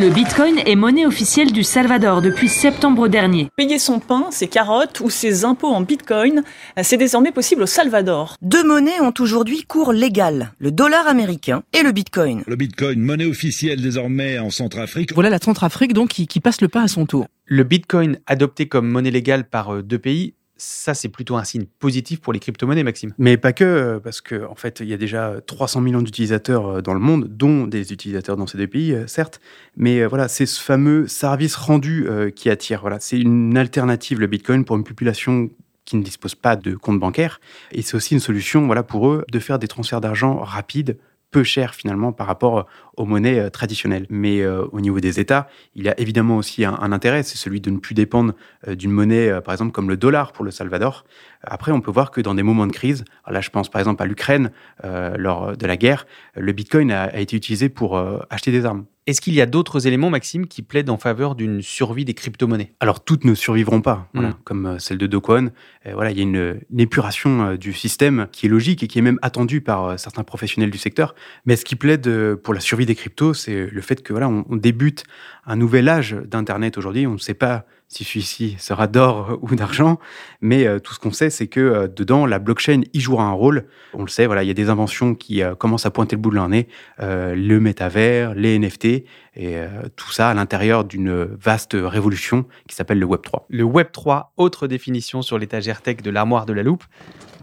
Le 0.00 0.08
bitcoin 0.08 0.58
est 0.64 0.76
monnaie 0.76 1.04
officielle 1.04 1.52
du 1.52 1.62
Salvador 1.62 2.22
depuis 2.22 2.48
septembre 2.48 3.08
dernier. 3.08 3.50
Payer 3.54 3.78
son 3.78 4.00
pain, 4.00 4.28
ses 4.30 4.48
carottes 4.48 5.00
ou 5.00 5.10
ses 5.10 5.44
impôts 5.44 5.68
en 5.68 5.82
bitcoin, 5.82 6.42
c'est 6.82 6.96
désormais 6.96 7.32
possible 7.32 7.64
au 7.64 7.66
Salvador. 7.66 8.36
Deux 8.40 8.64
monnaies 8.64 8.98
ont 9.02 9.12
aujourd'hui 9.18 9.64
cours 9.64 9.92
légal, 9.92 10.52
le 10.58 10.72
dollar 10.72 11.06
américain 11.06 11.64
et 11.78 11.82
le 11.82 11.92
bitcoin. 11.92 12.42
Le 12.46 12.56
bitcoin, 12.56 12.98
monnaie 12.98 13.26
officielle 13.26 13.82
désormais 13.82 14.38
en 14.38 14.48
Centrafrique. 14.48 15.12
Voilà 15.12 15.28
la 15.28 15.38
Centrafrique 15.38 15.92
donc 15.92 16.08
qui, 16.08 16.26
qui 16.26 16.40
passe 16.40 16.62
le 16.62 16.68
pas 16.68 16.80
à 16.80 16.88
son 16.88 17.04
tour. 17.04 17.26
Le 17.44 17.64
bitcoin 17.64 18.20
adopté 18.26 18.68
comme 18.68 18.88
monnaie 18.88 19.10
légale 19.10 19.44
par 19.44 19.74
euh, 19.74 19.82
deux 19.82 19.98
pays, 19.98 20.32
ça, 20.60 20.92
c'est 20.92 21.08
plutôt 21.08 21.36
un 21.36 21.44
signe 21.44 21.64
positif 21.78 22.20
pour 22.20 22.34
les 22.34 22.38
crypto-monnaies, 22.38 22.84
Maxime. 22.84 23.14
Mais 23.16 23.38
pas 23.38 23.54
que, 23.54 23.64
euh, 23.64 23.98
parce 23.98 24.20
qu'en 24.20 24.50
en 24.50 24.54
fait, 24.54 24.80
il 24.80 24.88
y 24.88 24.92
a 24.92 24.98
déjà 24.98 25.36
300 25.46 25.80
millions 25.80 26.02
d'utilisateurs 26.02 26.66
euh, 26.66 26.82
dans 26.82 26.92
le 26.92 27.00
monde, 27.00 27.28
dont 27.28 27.66
des 27.66 27.92
utilisateurs 27.94 28.36
dans 28.36 28.46
ces 28.46 28.58
deux 28.58 28.66
pays, 28.66 28.92
euh, 28.92 29.06
certes. 29.06 29.40
Mais 29.76 30.04
voilà, 30.04 30.28
c'est 30.28 30.44
ce 30.44 30.60
fameux 30.60 31.08
service 31.08 31.56
rendu 31.56 32.06
qui 32.34 32.50
attire. 32.50 32.80
Voilà, 32.82 33.00
c'est 33.00 33.18
une 33.18 33.56
alternative, 33.56 34.20
le 34.20 34.26
Bitcoin, 34.26 34.64
pour 34.64 34.76
une 34.76 34.84
population 34.84 35.48
qui 35.86 35.96
ne 35.96 36.02
dispose 36.02 36.34
pas 36.34 36.56
de 36.56 36.74
compte 36.74 37.00
bancaire. 37.00 37.40
Et 37.72 37.82
c'est 37.82 37.94
aussi 37.94 38.14
une 38.14 38.20
solution, 38.20 38.66
voilà, 38.66 38.82
pour 38.82 39.08
eux, 39.08 39.24
de 39.30 39.38
faire 39.38 39.58
des 39.58 39.68
transferts 39.68 40.00
d'argent 40.00 40.36
rapides, 40.36 40.98
peu 41.30 41.44
cher 41.44 41.74
finalement 41.74 42.12
par 42.12 42.26
rapport 42.26 42.66
aux 42.96 43.04
monnaies 43.04 43.38
euh, 43.38 43.50
traditionnelles. 43.50 44.06
Mais 44.10 44.40
euh, 44.40 44.64
au 44.72 44.80
niveau 44.80 45.00
des 45.00 45.20
États, 45.20 45.48
il 45.74 45.84
y 45.84 45.88
a 45.88 45.98
évidemment 45.98 46.36
aussi 46.36 46.64
un, 46.64 46.92
intérêt, 46.92 47.22
c'est 47.22 47.36
celui 47.36 47.60
de 47.60 47.70
ne 47.70 47.78
plus 47.78 47.94
dépendre 47.94 48.34
euh, 48.68 48.74
d'une 48.74 48.90
monnaie, 48.90 49.40
par 49.42 49.54
exemple 49.54 49.72
comme 49.72 49.88
le 49.88 49.96
dollar 49.96 50.32
pour 50.32 50.44
le 50.44 50.50
Salvador. 50.50 51.04
Après, 51.42 51.72
on 51.72 51.80
peut 51.80 51.90
voir 51.90 52.10
que 52.10 52.20
dans 52.20 52.34
des 52.34 52.42
moments 52.42 52.66
de 52.66 52.72
crise, 52.72 53.04
là 53.28 53.40
je 53.40 53.50
pense 53.50 53.68
par 53.68 53.80
exemple 53.80 54.02
à 54.02 54.06
l'Ukraine, 54.06 54.50
lors 54.82 55.56
de 55.56 55.66
la 55.66 55.76
guerre, 55.76 56.06
le 56.34 56.52
Bitcoin 56.52 56.90
a 56.90 57.18
été 57.18 57.36
utilisé 57.36 57.68
pour 57.68 57.98
acheter 58.28 58.52
des 58.52 58.66
armes. 58.66 58.84
Est-ce 59.10 59.20
qu'il 59.20 59.34
y 59.34 59.40
a 59.40 59.46
d'autres 59.46 59.88
éléments, 59.88 60.08
Maxime, 60.08 60.46
qui 60.46 60.62
plaident 60.62 60.88
en 60.88 60.96
faveur 60.96 61.34
d'une 61.34 61.62
survie 61.62 62.04
des 62.04 62.14
crypto-monnaies? 62.14 62.74
Alors, 62.78 63.02
toutes 63.04 63.24
ne 63.24 63.34
survivront 63.34 63.80
pas, 63.80 64.08
mm. 64.14 64.30
comme 64.44 64.66
euh, 64.66 64.78
celle 64.78 64.98
de 64.98 65.08
Do 65.08 65.20
Kwon. 65.20 65.50
Euh, 65.86 65.94
voilà, 65.94 66.12
il 66.12 66.16
y 66.16 66.20
a 66.20 66.22
une, 66.22 66.60
épuration 66.78 67.42
euh, 67.42 67.56
du 67.56 67.72
système 67.72 68.28
qui 68.30 68.46
est 68.46 68.48
logique 68.48 68.84
et 68.84 68.86
qui 68.86 69.00
est 69.00 69.02
même 69.02 69.18
attendue 69.20 69.62
par 69.62 69.98
certains 69.98 70.22
professionnels 70.22 70.70
du 70.70 70.78
secteur. 70.78 71.16
Mais 71.44 71.56
ce 71.56 71.64
qui 71.64 71.74
plaide 71.74 72.36
pour 72.36 72.54
la 72.54 72.60
survie 72.60 72.86
des 72.86 72.94
cryptos, 72.94 73.34
c'est 73.34 73.66
le 73.66 73.80
fait 73.80 74.00
que 74.00 74.12
voilà, 74.12 74.28
on 74.28 74.54
débute 74.54 75.02
un 75.44 75.56
nouvel 75.56 75.88
âge 75.88 76.12
d'Internet 76.12 76.78
aujourd'hui. 76.78 77.08
On 77.08 77.14
ne 77.14 77.18
sait 77.18 77.34
pas 77.34 77.66
si 77.90 78.04
celui-ci 78.04 78.56
sera 78.58 78.86
d'or 78.86 79.38
ou 79.42 79.54
d'argent, 79.54 79.98
mais 80.40 80.66
euh, 80.66 80.78
tout 80.78 80.94
ce 80.94 81.00
qu'on 81.00 81.12
sait, 81.12 81.28
c'est 81.28 81.48
que 81.48 81.60
euh, 81.60 81.88
dedans, 81.88 82.24
la 82.24 82.38
blockchain 82.38 82.82
y 82.94 83.00
jouera 83.00 83.24
un 83.24 83.32
rôle. 83.32 83.66
On 83.94 84.02
le 84.02 84.08
sait, 84.08 84.26
voilà, 84.26 84.44
il 84.44 84.46
y 84.46 84.50
a 84.50 84.54
des 84.54 84.70
inventions 84.70 85.14
qui 85.14 85.42
euh, 85.42 85.54
commencent 85.54 85.86
à 85.86 85.90
pointer 85.90 86.16
le 86.16 86.22
bout 86.22 86.30
de 86.30 86.36
leur 86.36 86.48
nez, 86.48 86.68
le 86.98 87.58
métavers, 87.58 88.34
les 88.34 88.58
NFT, 88.58 89.04
et 89.36 89.56
tout 89.96 90.12
ça 90.12 90.28
à 90.28 90.34
l'intérieur 90.34 90.84
d'une 90.84 91.24
vaste 91.24 91.72
révolution 91.74 92.46
qui 92.68 92.76
s'appelle 92.76 92.98
le 92.98 93.06
Web 93.06 93.22
3. 93.22 93.46
Le 93.48 93.64
Web 93.64 93.88
3, 93.92 94.32
autre 94.36 94.66
définition 94.66 95.22
sur 95.22 95.38
l'étagère 95.38 95.82
tech 95.82 95.98
de 95.98 96.10
l'armoire 96.10 96.46
de 96.46 96.52
la 96.52 96.62
loupe. 96.62 96.84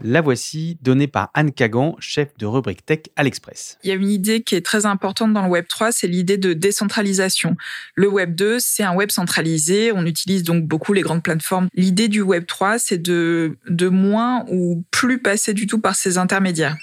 La 0.02 0.20
voici, 0.20 0.78
donnée 0.80 1.08
par 1.08 1.30
Anne 1.34 1.50
Kagan, 1.50 1.96
chef 1.98 2.28
de 2.38 2.46
rubrique 2.46 2.86
tech 2.86 3.00
à 3.16 3.24
l'Express. 3.24 3.78
Il 3.82 3.88
y 3.88 3.92
a 3.92 3.96
une 3.96 4.10
idée 4.10 4.42
qui 4.42 4.54
est 4.54 4.64
très 4.64 4.86
importante 4.86 5.32
dans 5.32 5.42
le 5.42 5.48
Web 5.48 5.66
3, 5.68 5.90
c'est 5.90 6.06
l'idée 6.06 6.38
de 6.38 6.52
décentralisation. 6.52 7.56
Le 7.96 8.08
Web 8.08 8.36
2, 8.36 8.60
c'est 8.60 8.84
un 8.84 8.94
web 8.94 9.10
centralisé. 9.10 9.90
On 9.92 10.06
utilise 10.06 10.37
donc 10.42 10.64
beaucoup 10.64 10.92
les 10.92 11.02
grandes 11.02 11.22
plateformes. 11.22 11.68
L'idée 11.74 12.08
du 12.08 12.22
Web 12.22 12.46
3, 12.46 12.78
c'est 12.78 12.98
de, 12.98 13.58
de 13.68 13.88
moins 13.88 14.44
ou 14.48 14.84
plus 14.90 15.20
passer 15.20 15.54
du 15.54 15.66
tout 15.66 15.80
par 15.80 15.94
ces 15.94 16.18
intermédiaires. 16.18 16.76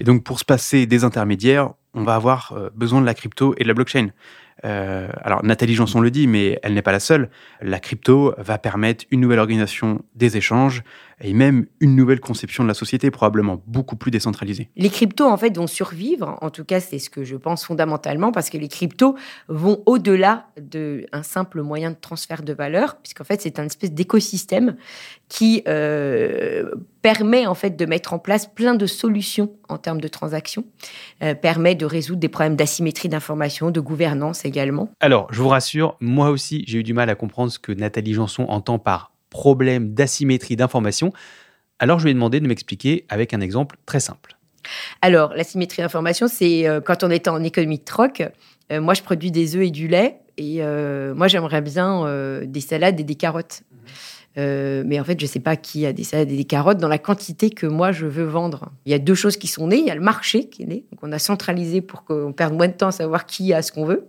Et 0.00 0.04
donc, 0.04 0.24
pour 0.24 0.38
se 0.38 0.44
passer 0.44 0.86
des 0.86 1.04
intermédiaires, 1.04 1.70
on 1.94 2.04
va 2.04 2.14
avoir 2.14 2.52
euh, 2.52 2.70
besoin 2.74 3.00
de 3.00 3.06
la 3.06 3.14
crypto 3.14 3.54
et 3.58 3.62
de 3.62 3.68
la 3.68 3.74
blockchain. 3.74 4.08
Euh, 4.64 5.08
alors 5.22 5.44
Nathalie 5.44 5.74
Janson 5.74 6.00
le 6.00 6.10
dit, 6.10 6.26
mais 6.26 6.58
elle 6.62 6.74
n'est 6.74 6.82
pas 6.82 6.92
la 6.92 7.00
seule. 7.00 7.30
La 7.60 7.80
crypto 7.80 8.34
va 8.38 8.58
permettre 8.58 9.04
une 9.10 9.20
nouvelle 9.20 9.38
organisation 9.38 10.02
des 10.14 10.36
échanges 10.36 10.82
et 11.20 11.32
même 11.34 11.66
une 11.80 11.94
nouvelle 11.94 12.20
conception 12.20 12.64
de 12.64 12.68
la 12.68 12.74
société, 12.74 13.10
probablement 13.10 13.62
beaucoup 13.66 13.96
plus 13.96 14.10
décentralisée. 14.10 14.68
Les 14.76 14.90
cryptos, 14.90 15.26
en 15.26 15.36
fait, 15.36 15.56
vont 15.56 15.66
survivre. 15.68 16.36
En 16.40 16.50
tout 16.50 16.64
cas, 16.64 16.80
c'est 16.80 16.98
ce 16.98 17.10
que 17.10 17.22
je 17.22 17.36
pense 17.36 17.64
fondamentalement, 17.64 18.32
parce 18.32 18.50
que 18.50 18.58
les 18.58 18.68
cryptos 18.68 19.14
vont 19.48 19.82
au-delà 19.86 20.46
d'un 20.60 21.22
simple 21.22 21.62
moyen 21.62 21.90
de 21.90 21.96
transfert 22.00 22.42
de 22.42 22.52
valeur, 22.52 22.96
puisqu'en 22.96 23.24
fait, 23.24 23.40
c'est 23.40 23.58
un 23.60 23.64
espèce 23.64 23.92
d'écosystème 23.92 24.76
qui 25.28 25.62
euh, 25.68 26.70
permet 27.02 27.46
en 27.46 27.54
fait 27.54 27.76
de 27.76 27.84
mettre 27.84 28.12
en 28.14 28.18
place 28.18 28.46
plein 28.46 28.74
de 28.74 28.86
solutions 28.86 29.52
en 29.68 29.76
termes 29.76 30.00
de 30.00 30.08
transactions, 30.08 30.64
euh, 31.22 31.34
permet 31.34 31.74
de 31.74 31.84
résoudre 31.84 32.20
des 32.20 32.28
problèmes 32.28 32.56
d'asymétrie 32.56 33.08
d'information, 33.08 33.70
de 33.70 33.80
gouvernance 33.80 34.44
également. 34.44 34.88
Alors, 35.00 35.26
je 35.32 35.42
vous 35.42 35.48
rassure, 35.48 35.96
moi 36.00 36.30
aussi, 36.30 36.64
j'ai 36.66 36.78
eu 36.78 36.82
du 36.82 36.94
mal 36.94 37.10
à 37.10 37.14
comprendre 37.14 37.50
ce 37.50 37.58
que 37.58 37.72
Nathalie 37.72 38.14
Janson 38.14 38.46
entend 38.48 38.78
par 38.78 39.12
problème 39.30 39.92
d'asymétrie 39.92 40.56
d'information. 40.56 41.12
Alors, 41.78 41.98
je 41.98 42.04
lui 42.04 42.12
ai 42.12 42.14
demandé 42.14 42.38
de 42.38 42.46
m'expliquer 42.46 43.04
avec 43.08 43.34
un 43.34 43.40
exemple 43.40 43.76
très 43.84 44.00
simple. 44.00 44.36
Alors, 45.00 45.34
l'asymétrie 45.34 45.82
d'information, 45.82 46.28
c'est 46.28 46.68
euh, 46.68 46.80
quand 46.80 47.02
on 47.02 47.10
était 47.10 47.30
en 47.30 47.42
économie 47.42 47.78
de 47.78 47.84
troc, 47.84 48.22
Euh, 48.70 48.80
moi, 48.80 48.94
je 48.94 49.02
produis 49.02 49.30
des 49.30 49.56
œufs 49.56 49.66
et 49.66 49.70
du 49.70 49.86
lait. 49.88 50.20
Et 50.38 50.62
moi, 51.14 51.28
j'aimerais 51.28 51.60
bien 51.60 52.06
des 52.46 52.60
salades 52.62 52.98
et 52.98 53.04
des 53.04 53.16
carottes. 53.16 53.64
Euh, 54.38 54.82
mais 54.86 54.98
en 54.98 55.04
fait, 55.04 55.18
je 55.20 55.26
ne 55.26 55.28
sais 55.28 55.40
pas 55.40 55.56
qui 55.56 55.84
a 55.86 55.92
des 55.92 56.04
salades 56.04 56.30
et 56.30 56.36
des 56.36 56.44
carottes 56.44 56.78
dans 56.78 56.88
la 56.88 56.98
quantité 56.98 57.50
que 57.50 57.66
moi 57.66 57.92
je 57.92 58.06
veux 58.06 58.24
vendre. 58.24 58.70
Il 58.86 58.92
y 58.92 58.94
a 58.94 58.98
deux 58.98 59.14
choses 59.14 59.36
qui 59.36 59.46
sont 59.46 59.66
nées. 59.68 59.78
Il 59.78 59.86
y 59.86 59.90
a 59.90 59.94
le 59.94 60.00
marché 60.00 60.48
qui 60.48 60.62
est 60.62 60.66
né. 60.66 60.84
Donc, 60.90 61.00
on 61.02 61.12
a 61.12 61.18
centralisé 61.18 61.80
pour 61.80 62.04
qu'on 62.04 62.32
perde 62.32 62.54
moins 62.54 62.68
de 62.68 62.72
temps 62.72 62.88
à 62.88 62.92
savoir 62.92 63.26
qui 63.26 63.52
a 63.52 63.62
ce 63.62 63.72
qu'on 63.72 63.84
veut. 63.84 64.08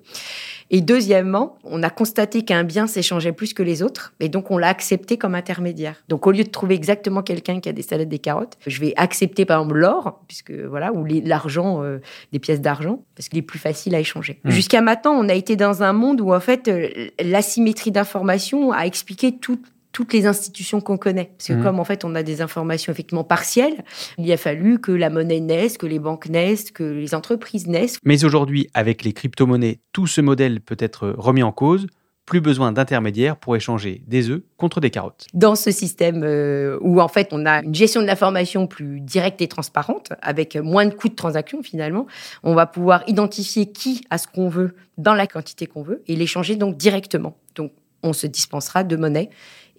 Et 0.71 0.81
deuxièmement, 0.81 1.57
on 1.63 1.83
a 1.83 1.89
constaté 1.89 2.43
qu'un 2.43 2.63
bien 2.63 2.87
s'échangeait 2.87 3.31
plus 3.31 3.53
que 3.53 3.61
les 3.61 3.83
autres. 3.83 4.13
Et 4.19 4.29
donc, 4.29 4.49
on 4.49 4.57
l'a 4.57 4.69
accepté 4.69 5.17
comme 5.17 5.35
intermédiaire. 5.35 6.03
Donc, 6.07 6.25
au 6.25 6.31
lieu 6.31 6.43
de 6.43 6.49
trouver 6.49 6.73
exactement 6.73 7.21
quelqu'un 7.21 7.59
qui 7.59 7.69
a 7.69 7.73
des 7.73 7.81
salades 7.81 8.07
et 8.07 8.09
des 8.09 8.19
carottes, 8.19 8.57
je 8.65 8.79
vais 8.79 8.93
accepter 8.95 9.45
par 9.45 9.61
exemple 9.61 9.77
l'or, 9.77 10.21
puisque 10.27 10.51
voilà, 10.51 10.91
ou 10.93 11.05
l'argent, 11.05 11.83
euh, 11.83 11.99
des 12.31 12.39
pièces 12.39 12.61
d'argent, 12.61 13.03
parce 13.15 13.29
qu'il 13.29 13.39
est 13.39 13.43
plus 13.43 13.59
facile 13.59 13.93
à 13.93 13.99
échanger. 13.99 14.39
Hmm. 14.43 14.49
Jusqu'à 14.49 14.81
maintenant, 14.81 15.11
on 15.11 15.29
a 15.29 15.33
été 15.33 15.55
dans 15.55 15.83
un 15.83 15.93
monde 15.93 16.21
où 16.21 16.33
en 16.33 16.39
fait, 16.39 16.67
euh, 16.67 16.89
l'asymétrie 17.21 17.91
d'information 17.91 18.71
a 18.71 18.85
expliqué 18.85 19.37
tout 19.37 19.59
toutes 19.93 20.11
les 20.11 20.25
institutions 20.25 20.81
qu'on 20.81 20.97
connaît. 20.97 21.31
Parce 21.37 21.47
que 21.47 21.53
Mhm. 21.53 21.63
comme 21.63 21.79
en 21.79 21.85
fait 21.85 22.03
on 22.03 22.13
a 22.15 22.23
des 22.23 22.41
informations 22.41 22.91
effectivement 22.91 23.23
partielles, 23.23 23.85
il 24.17 24.29
a 24.31 24.37
fallu 24.37 24.79
que 24.81 24.91
la 24.91 25.09
monnaie 25.09 25.39
naisse, 25.39 25.77
que 25.77 25.85
les 25.85 25.99
banques 25.99 26.27
naissent, 26.27 26.71
que 26.71 26.83
les 26.83 27.15
entreprises 27.15 27.67
naissent. 27.67 27.99
Mais 28.03 28.25
aujourd'hui, 28.25 28.69
avec 28.73 29.03
les 29.03 29.13
crypto-monnaies, 29.13 29.79
tout 29.93 30.07
ce 30.07 30.19
modèle 30.19 30.59
peut 30.59 30.75
être 30.79 31.13
remis 31.17 31.43
en 31.43 31.51
cause. 31.53 31.87
Plus 32.25 32.39
besoin 32.39 32.71
d'intermédiaires 32.71 33.35
pour 33.35 33.53
échanger 33.57 34.01
des 34.07 34.29
œufs 34.29 34.41
contre 34.55 34.79
des 34.79 34.89
carottes. 34.89 35.27
Dans 35.33 35.55
ce 35.55 35.71
système 35.71 36.23
euh, 36.23 36.77
où 36.81 37.01
en 37.01 37.09
fait 37.09 37.27
on 37.33 37.45
a 37.45 37.61
une 37.61 37.75
gestion 37.75 38.01
de 38.01 38.07
l'information 38.07 38.65
plus 38.65 39.01
directe 39.01 39.41
et 39.41 39.49
transparente, 39.49 40.13
avec 40.21 40.55
moins 40.55 40.85
de 40.85 40.93
coûts 40.93 41.09
de 41.09 41.15
transaction 41.15 41.61
finalement, 41.63 42.07
on 42.41 42.55
va 42.55 42.65
pouvoir 42.65 43.03
identifier 43.07 43.73
qui 43.73 44.05
a 44.09 44.17
ce 44.17 44.27
qu'on 44.27 44.47
veut 44.47 44.73
dans 44.97 45.13
la 45.15 45.27
quantité 45.27 45.65
qu'on 45.67 45.83
veut 45.83 46.01
et 46.07 46.15
l'échanger 46.15 46.55
donc 46.55 46.77
directement. 46.77 47.35
Donc 47.55 47.73
on 48.03 48.13
se 48.13 48.27
dispensera 48.27 48.83
de 48.83 48.95
monnaie 48.95 49.29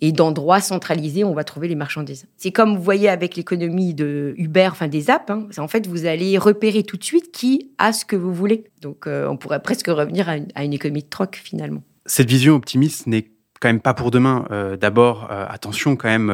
et 0.00 0.12
d'endroits 0.12 0.60
centralisés, 0.60 1.24
on 1.24 1.34
va 1.34 1.44
trouver 1.44 1.68
les 1.68 1.76
marchandises. 1.76 2.26
C'est 2.36 2.52
comme 2.52 2.76
vous 2.76 2.82
voyez 2.82 3.08
avec 3.08 3.36
l'économie 3.36 3.94
de 3.94 4.34
Uber, 4.36 4.68
enfin 4.70 4.88
des 4.88 5.08
apps, 5.08 5.30
hein, 5.30 5.46
en 5.56 5.68
fait 5.68 5.86
vous 5.86 6.06
allez 6.06 6.36
repérer 6.36 6.82
tout 6.82 6.96
de 6.96 7.04
suite 7.04 7.32
qui 7.32 7.70
a 7.78 7.92
ce 7.92 8.04
que 8.04 8.16
vous 8.16 8.32
voulez. 8.32 8.64
Donc 8.82 9.06
euh, 9.06 9.28
on 9.28 9.36
pourrait 9.36 9.62
presque 9.62 9.86
revenir 9.86 10.28
à 10.28 10.36
une, 10.36 10.48
à 10.54 10.64
une 10.64 10.72
économie 10.72 11.04
de 11.04 11.08
troc 11.08 11.40
finalement. 11.42 11.82
Cette 12.06 12.28
vision 12.28 12.54
optimiste 12.54 13.06
n'est 13.06 13.30
quand 13.60 13.68
même 13.68 13.80
pas 13.80 13.94
pour 13.94 14.10
demain. 14.10 14.46
Euh, 14.50 14.76
D'abord, 14.76 15.28
euh, 15.30 15.46
attention 15.48 15.96
quand 15.96 16.08
même 16.08 16.30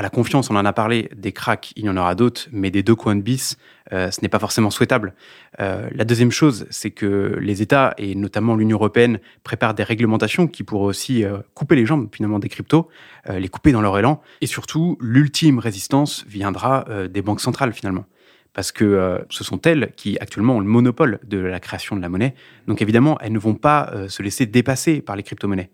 à 0.00 0.02
la 0.02 0.08
confiance. 0.08 0.48
On 0.48 0.56
en 0.56 0.64
a 0.64 0.72
parlé. 0.72 1.10
Des 1.14 1.30
cracks, 1.30 1.74
il 1.76 1.84
y 1.84 1.90
en 1.90 1.96
aura 1.98 2.14
d'autres, 2.14 2.48
mais 2.52 2.70
des 2.70 2.82
deux 2.82 2.94
coins 2.94 3.16
de 3.16 3.20
bis, 3.20 3.58
euh, 3.92 4.10
ce 4.10 4.22
n'est 4.22 4.30
pas 4.30 4.38
forcément 4.38 4.70
souhaitable. 4.70 5.12
Euh, 5.60 5.90
la 5.94 6.06
deuxième 6.06 6.30
chose, 6.30 6.66
c'est 6.70 6.90
que 6.90 7.36
les 7.38 7.60
États, 7.60 7.92
et 7.98 8.14
notamment 8.14 8.56
l'Union 8.56 8.78
européenne, 8.78 9.20
préparent 9.44 9.74
des 9.74 9.82
réglementations 9.82 10.46
qui 10.46 10.62
pourraient 10.62 10.86
aussi 10.86 11.22
euh, 11.22 11.40
couper 11.52 11.76
les 11.76 11.84
jambes 11.84 12.08
finalement 12.10 12.38
des 12.38 12.48
cryptos, 12.48 12.88
les 13.28 13.48
couper 13.48 13.72
dans 13.72 13.82
leur 13.82 13.98
élan. 13.98 14.22
Et 14.40 14.46
surtout, 14.46 14.96
l'ultime 15.02 15.58
résistance 15.58 16.24
viendra 16.26 16.86
des 17.10 17.20
banques 17.20 17.42
centrales 17.42 17.74
finalement. 17.74 18.06
Parce 18.54 18.72
que 18.72 19.20
ce 19.28 19.44
sont 19.44 19.60
elles 19.60 19.92
qui 19.94 20.18
actuellement 20.18 20.56
ont 20.56 20.60
le 20.60 20.66
monopole 20.66 21.20
de 21.24 21.38
la 21.38 21.60
création 21.60 21.94
de 21.94 22.00
la 22.00 22.08
monnaie. 22.08 22.34
Donc 22.66 22.80
évidemment, 22.80 23.18
elles 23.20 23.32
ne 23.32 23.38
vont 23.38 23.54
pas 23.54 23.92
se 24.08 24.22
laisser 24.22 24.46
dépasser 24.46 25.02
par 25.02 25.16
les 25.16 25.22
crypto-monnaies. 25.22 25.70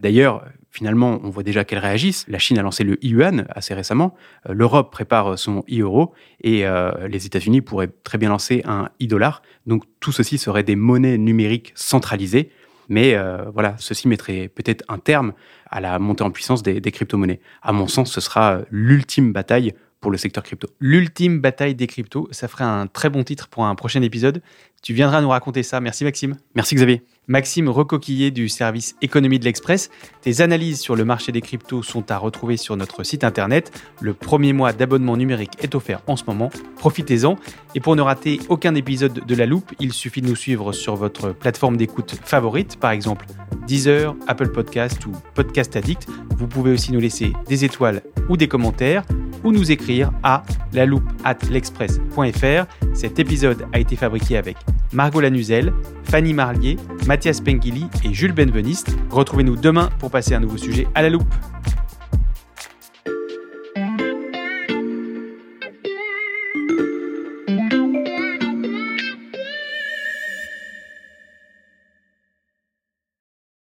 D'ailleurs, 0.00 0.44
finalement, 0.70 1.20
on 1.22 1.30
voit 1.30 1.42
déjà 1.42 1.64
qu'elles 1.64 1.78
réagissent. 1.78 2.24
La 2.28 2.38
Chine 2.38 2.58
a 2.58 2.62
lancé 2.62 2.84
le 2.84 3.02
yuan 3.04 3.46
assez 3.50 3.74
récemment. 3.74 4.14
Euh, 4.48 4.54
L'Europe 4.54 4.90
prépare 4.90 5.38
son 5.38 5.62
e-euro 5.70 6.12
et 6.42 6.66
euh, 6.66 7.08
les 7.08 7.26
États-Unis 7.26 7.60
pourraient 7.60 7.90
très 8.04 8.18
bien 8.18 8.30
lancer 8.30 8.62
un 8.64 8.88
e-dollar. 9.02 9.42
Donc 9.66 9.84
tout 10.00 10.12
ceci 10.12 10.38
serait 10.38 10.62
des 10.62 10.76
monnaies 10.76 11.18
numériques 11.18 11.72
centralisées. 11.74 12.50
Mais 12.88 13.14
euh, 13.14 13.44
voilà, 13.52 13.76
ceci 13.78 14.08
mettrait 14.08 14.48
peut-être 14.48 14.84
un 14.88 14.98
terme 14.98 15.32
à 15.70 15.80
la 15.80 15.98
montée 15.98 16.24
en 16.24 16.30
puissance 16.30 16.62
des, 16.62 16.80
des 16.80 16.90
crypto-monnaies. 16.90 17.40
À 17.62 17.72
mon 17.72 17.86
sens, 17.86 18.10
ce 18.10 18.20
sera 18.20 18.60
l'ultime 18.70 19.32
bataille 19.32 19.74
pour 20.00 20.10
le 20.10 20.18
secteur 20.18 20.42
crypto. 20.42 20.68
L'ultime 20.80 21.40
bataille 21.40 21.74
des 21.74 21.86
cryptos, 21.86 22.28
ça 22.32 22.48
ferait 22.48 22.64
un 22.64 22.86
très 22.86 23.10
bon 23.10 23.22
titre 23.22 23.48
pour 23.48 23.64
un 23.64 23.74
prochain 23.74 24.02
épisode. 24.02 24.42
Tu 24.82 24.94
viendras 24.94 25.20
nous 25.20 25.28
raconter 25.28 25.62
ça. 25.62 25.80
Merci 25.80 26.04
Maxime. 26.04 26.36
Merci 26.54 26.74
Xavier. 26.74 27.02
Maxime 27.30 27.68
Recoquillé 27.68 28.32
du 28.32 28.48
service 28.48 28.96
économie 29.02 29.38
de 29.38 29.44
l'Express. 29.44 29.88
Tes 30.20 30.40
analyses 30.40 30.80
sur 30.80 30.96
le 30.96 31.04
marché 31.04 31.30
des 31.30 31.40
cryptos 31.40 31.84
sont 31.84 32.10
à 32.10 32.18
retrouver 32.18 32.56
sur 32.56 32.76
notre 32.76 33.04
site 33.04 33.22
internet. 33.22 33.70
Le 34.00 34.14
premier 34.14 34.52
mois 34.52 34.72
d'abonnement 34.72 35.16
numérique 35.16 35.52
est 35.60 35.76
offert 35.76 36.02
en 36.08 36.16
ce 36.16 36.24
moment. 36.26 36.50
Profitez-en. 36.78 37.36
Et 37.76 37.80
pour 37.80 37.94
ne 37.94 38.02
rater 38.02 38.40
aucun 38.48 38.74
épisode 38.74 39.24
de 39.24 39.34
La 39.36 39.46
Loupe, 39.46 39.70
il 39.78 39.92
suffit 39.92 40.22
de 40.22 40.26
nous 40.26 40.34
suivre 40.34 40.72
sur 40.72 40.96
votre 40.96 41.30
plateforme 41.30 41.76
d'écoute 41.76 42.16
favorite, 42.24 42.80
par 42.80 42.90
exemple 42.90 43.26
Deezer, 43.64 44.16
Apple 44.26 44.50
Podcast 44.50 45.06
ou 45.06 45.12
Podcast 45.34 45.76
Addict. 45.76 46.08
Vous 46.36 46.48
pouvez 46.48 46.72
aussi 46.72 46.90
nous 46.90 46.98
laisser 46.98 47.32
des 47.46 47.64
étoiles 47.64 48.02
ou 48.28 48.36
des 48.36 48.48
commentaires 48.48 49.04
ou 49.44 49.52
nous 49.52 49.70
écrire 49.70 50.10
à 50.22 50.42
la 50.72 50.86
loupe 50.86 51.08
at 51.24 51.36
l'express.fr. 51.50 52.66
Cet 52.94 53.18
épisode 53.18 53.66
a 53.72 53.78
été 53.78 53.96
fabriqué 53.96 54.36
avec 54.36 54.56
Margot 54.92 55.20
Lanuzel, 55.20 55.72
Fanny 56.04 56.34
Marlier, 56.34 56.76
Mathias 57.06 57.40
Pengili 57.40 57.86
et 58.04 58.12
Jules 58.12 58.32
Benveniste. 58.32 58.96
Retrouvez-nous 59.10 59.56
demain 59.56 59.90
pour 59.98 60.10
passer 60.10 60.34
un 60.34 60.40
nouveau 60.40 60.56
sujet 60.56 60.86
à 60.94 61.02
la 61.02 61.10
loupe. 61.10 61.32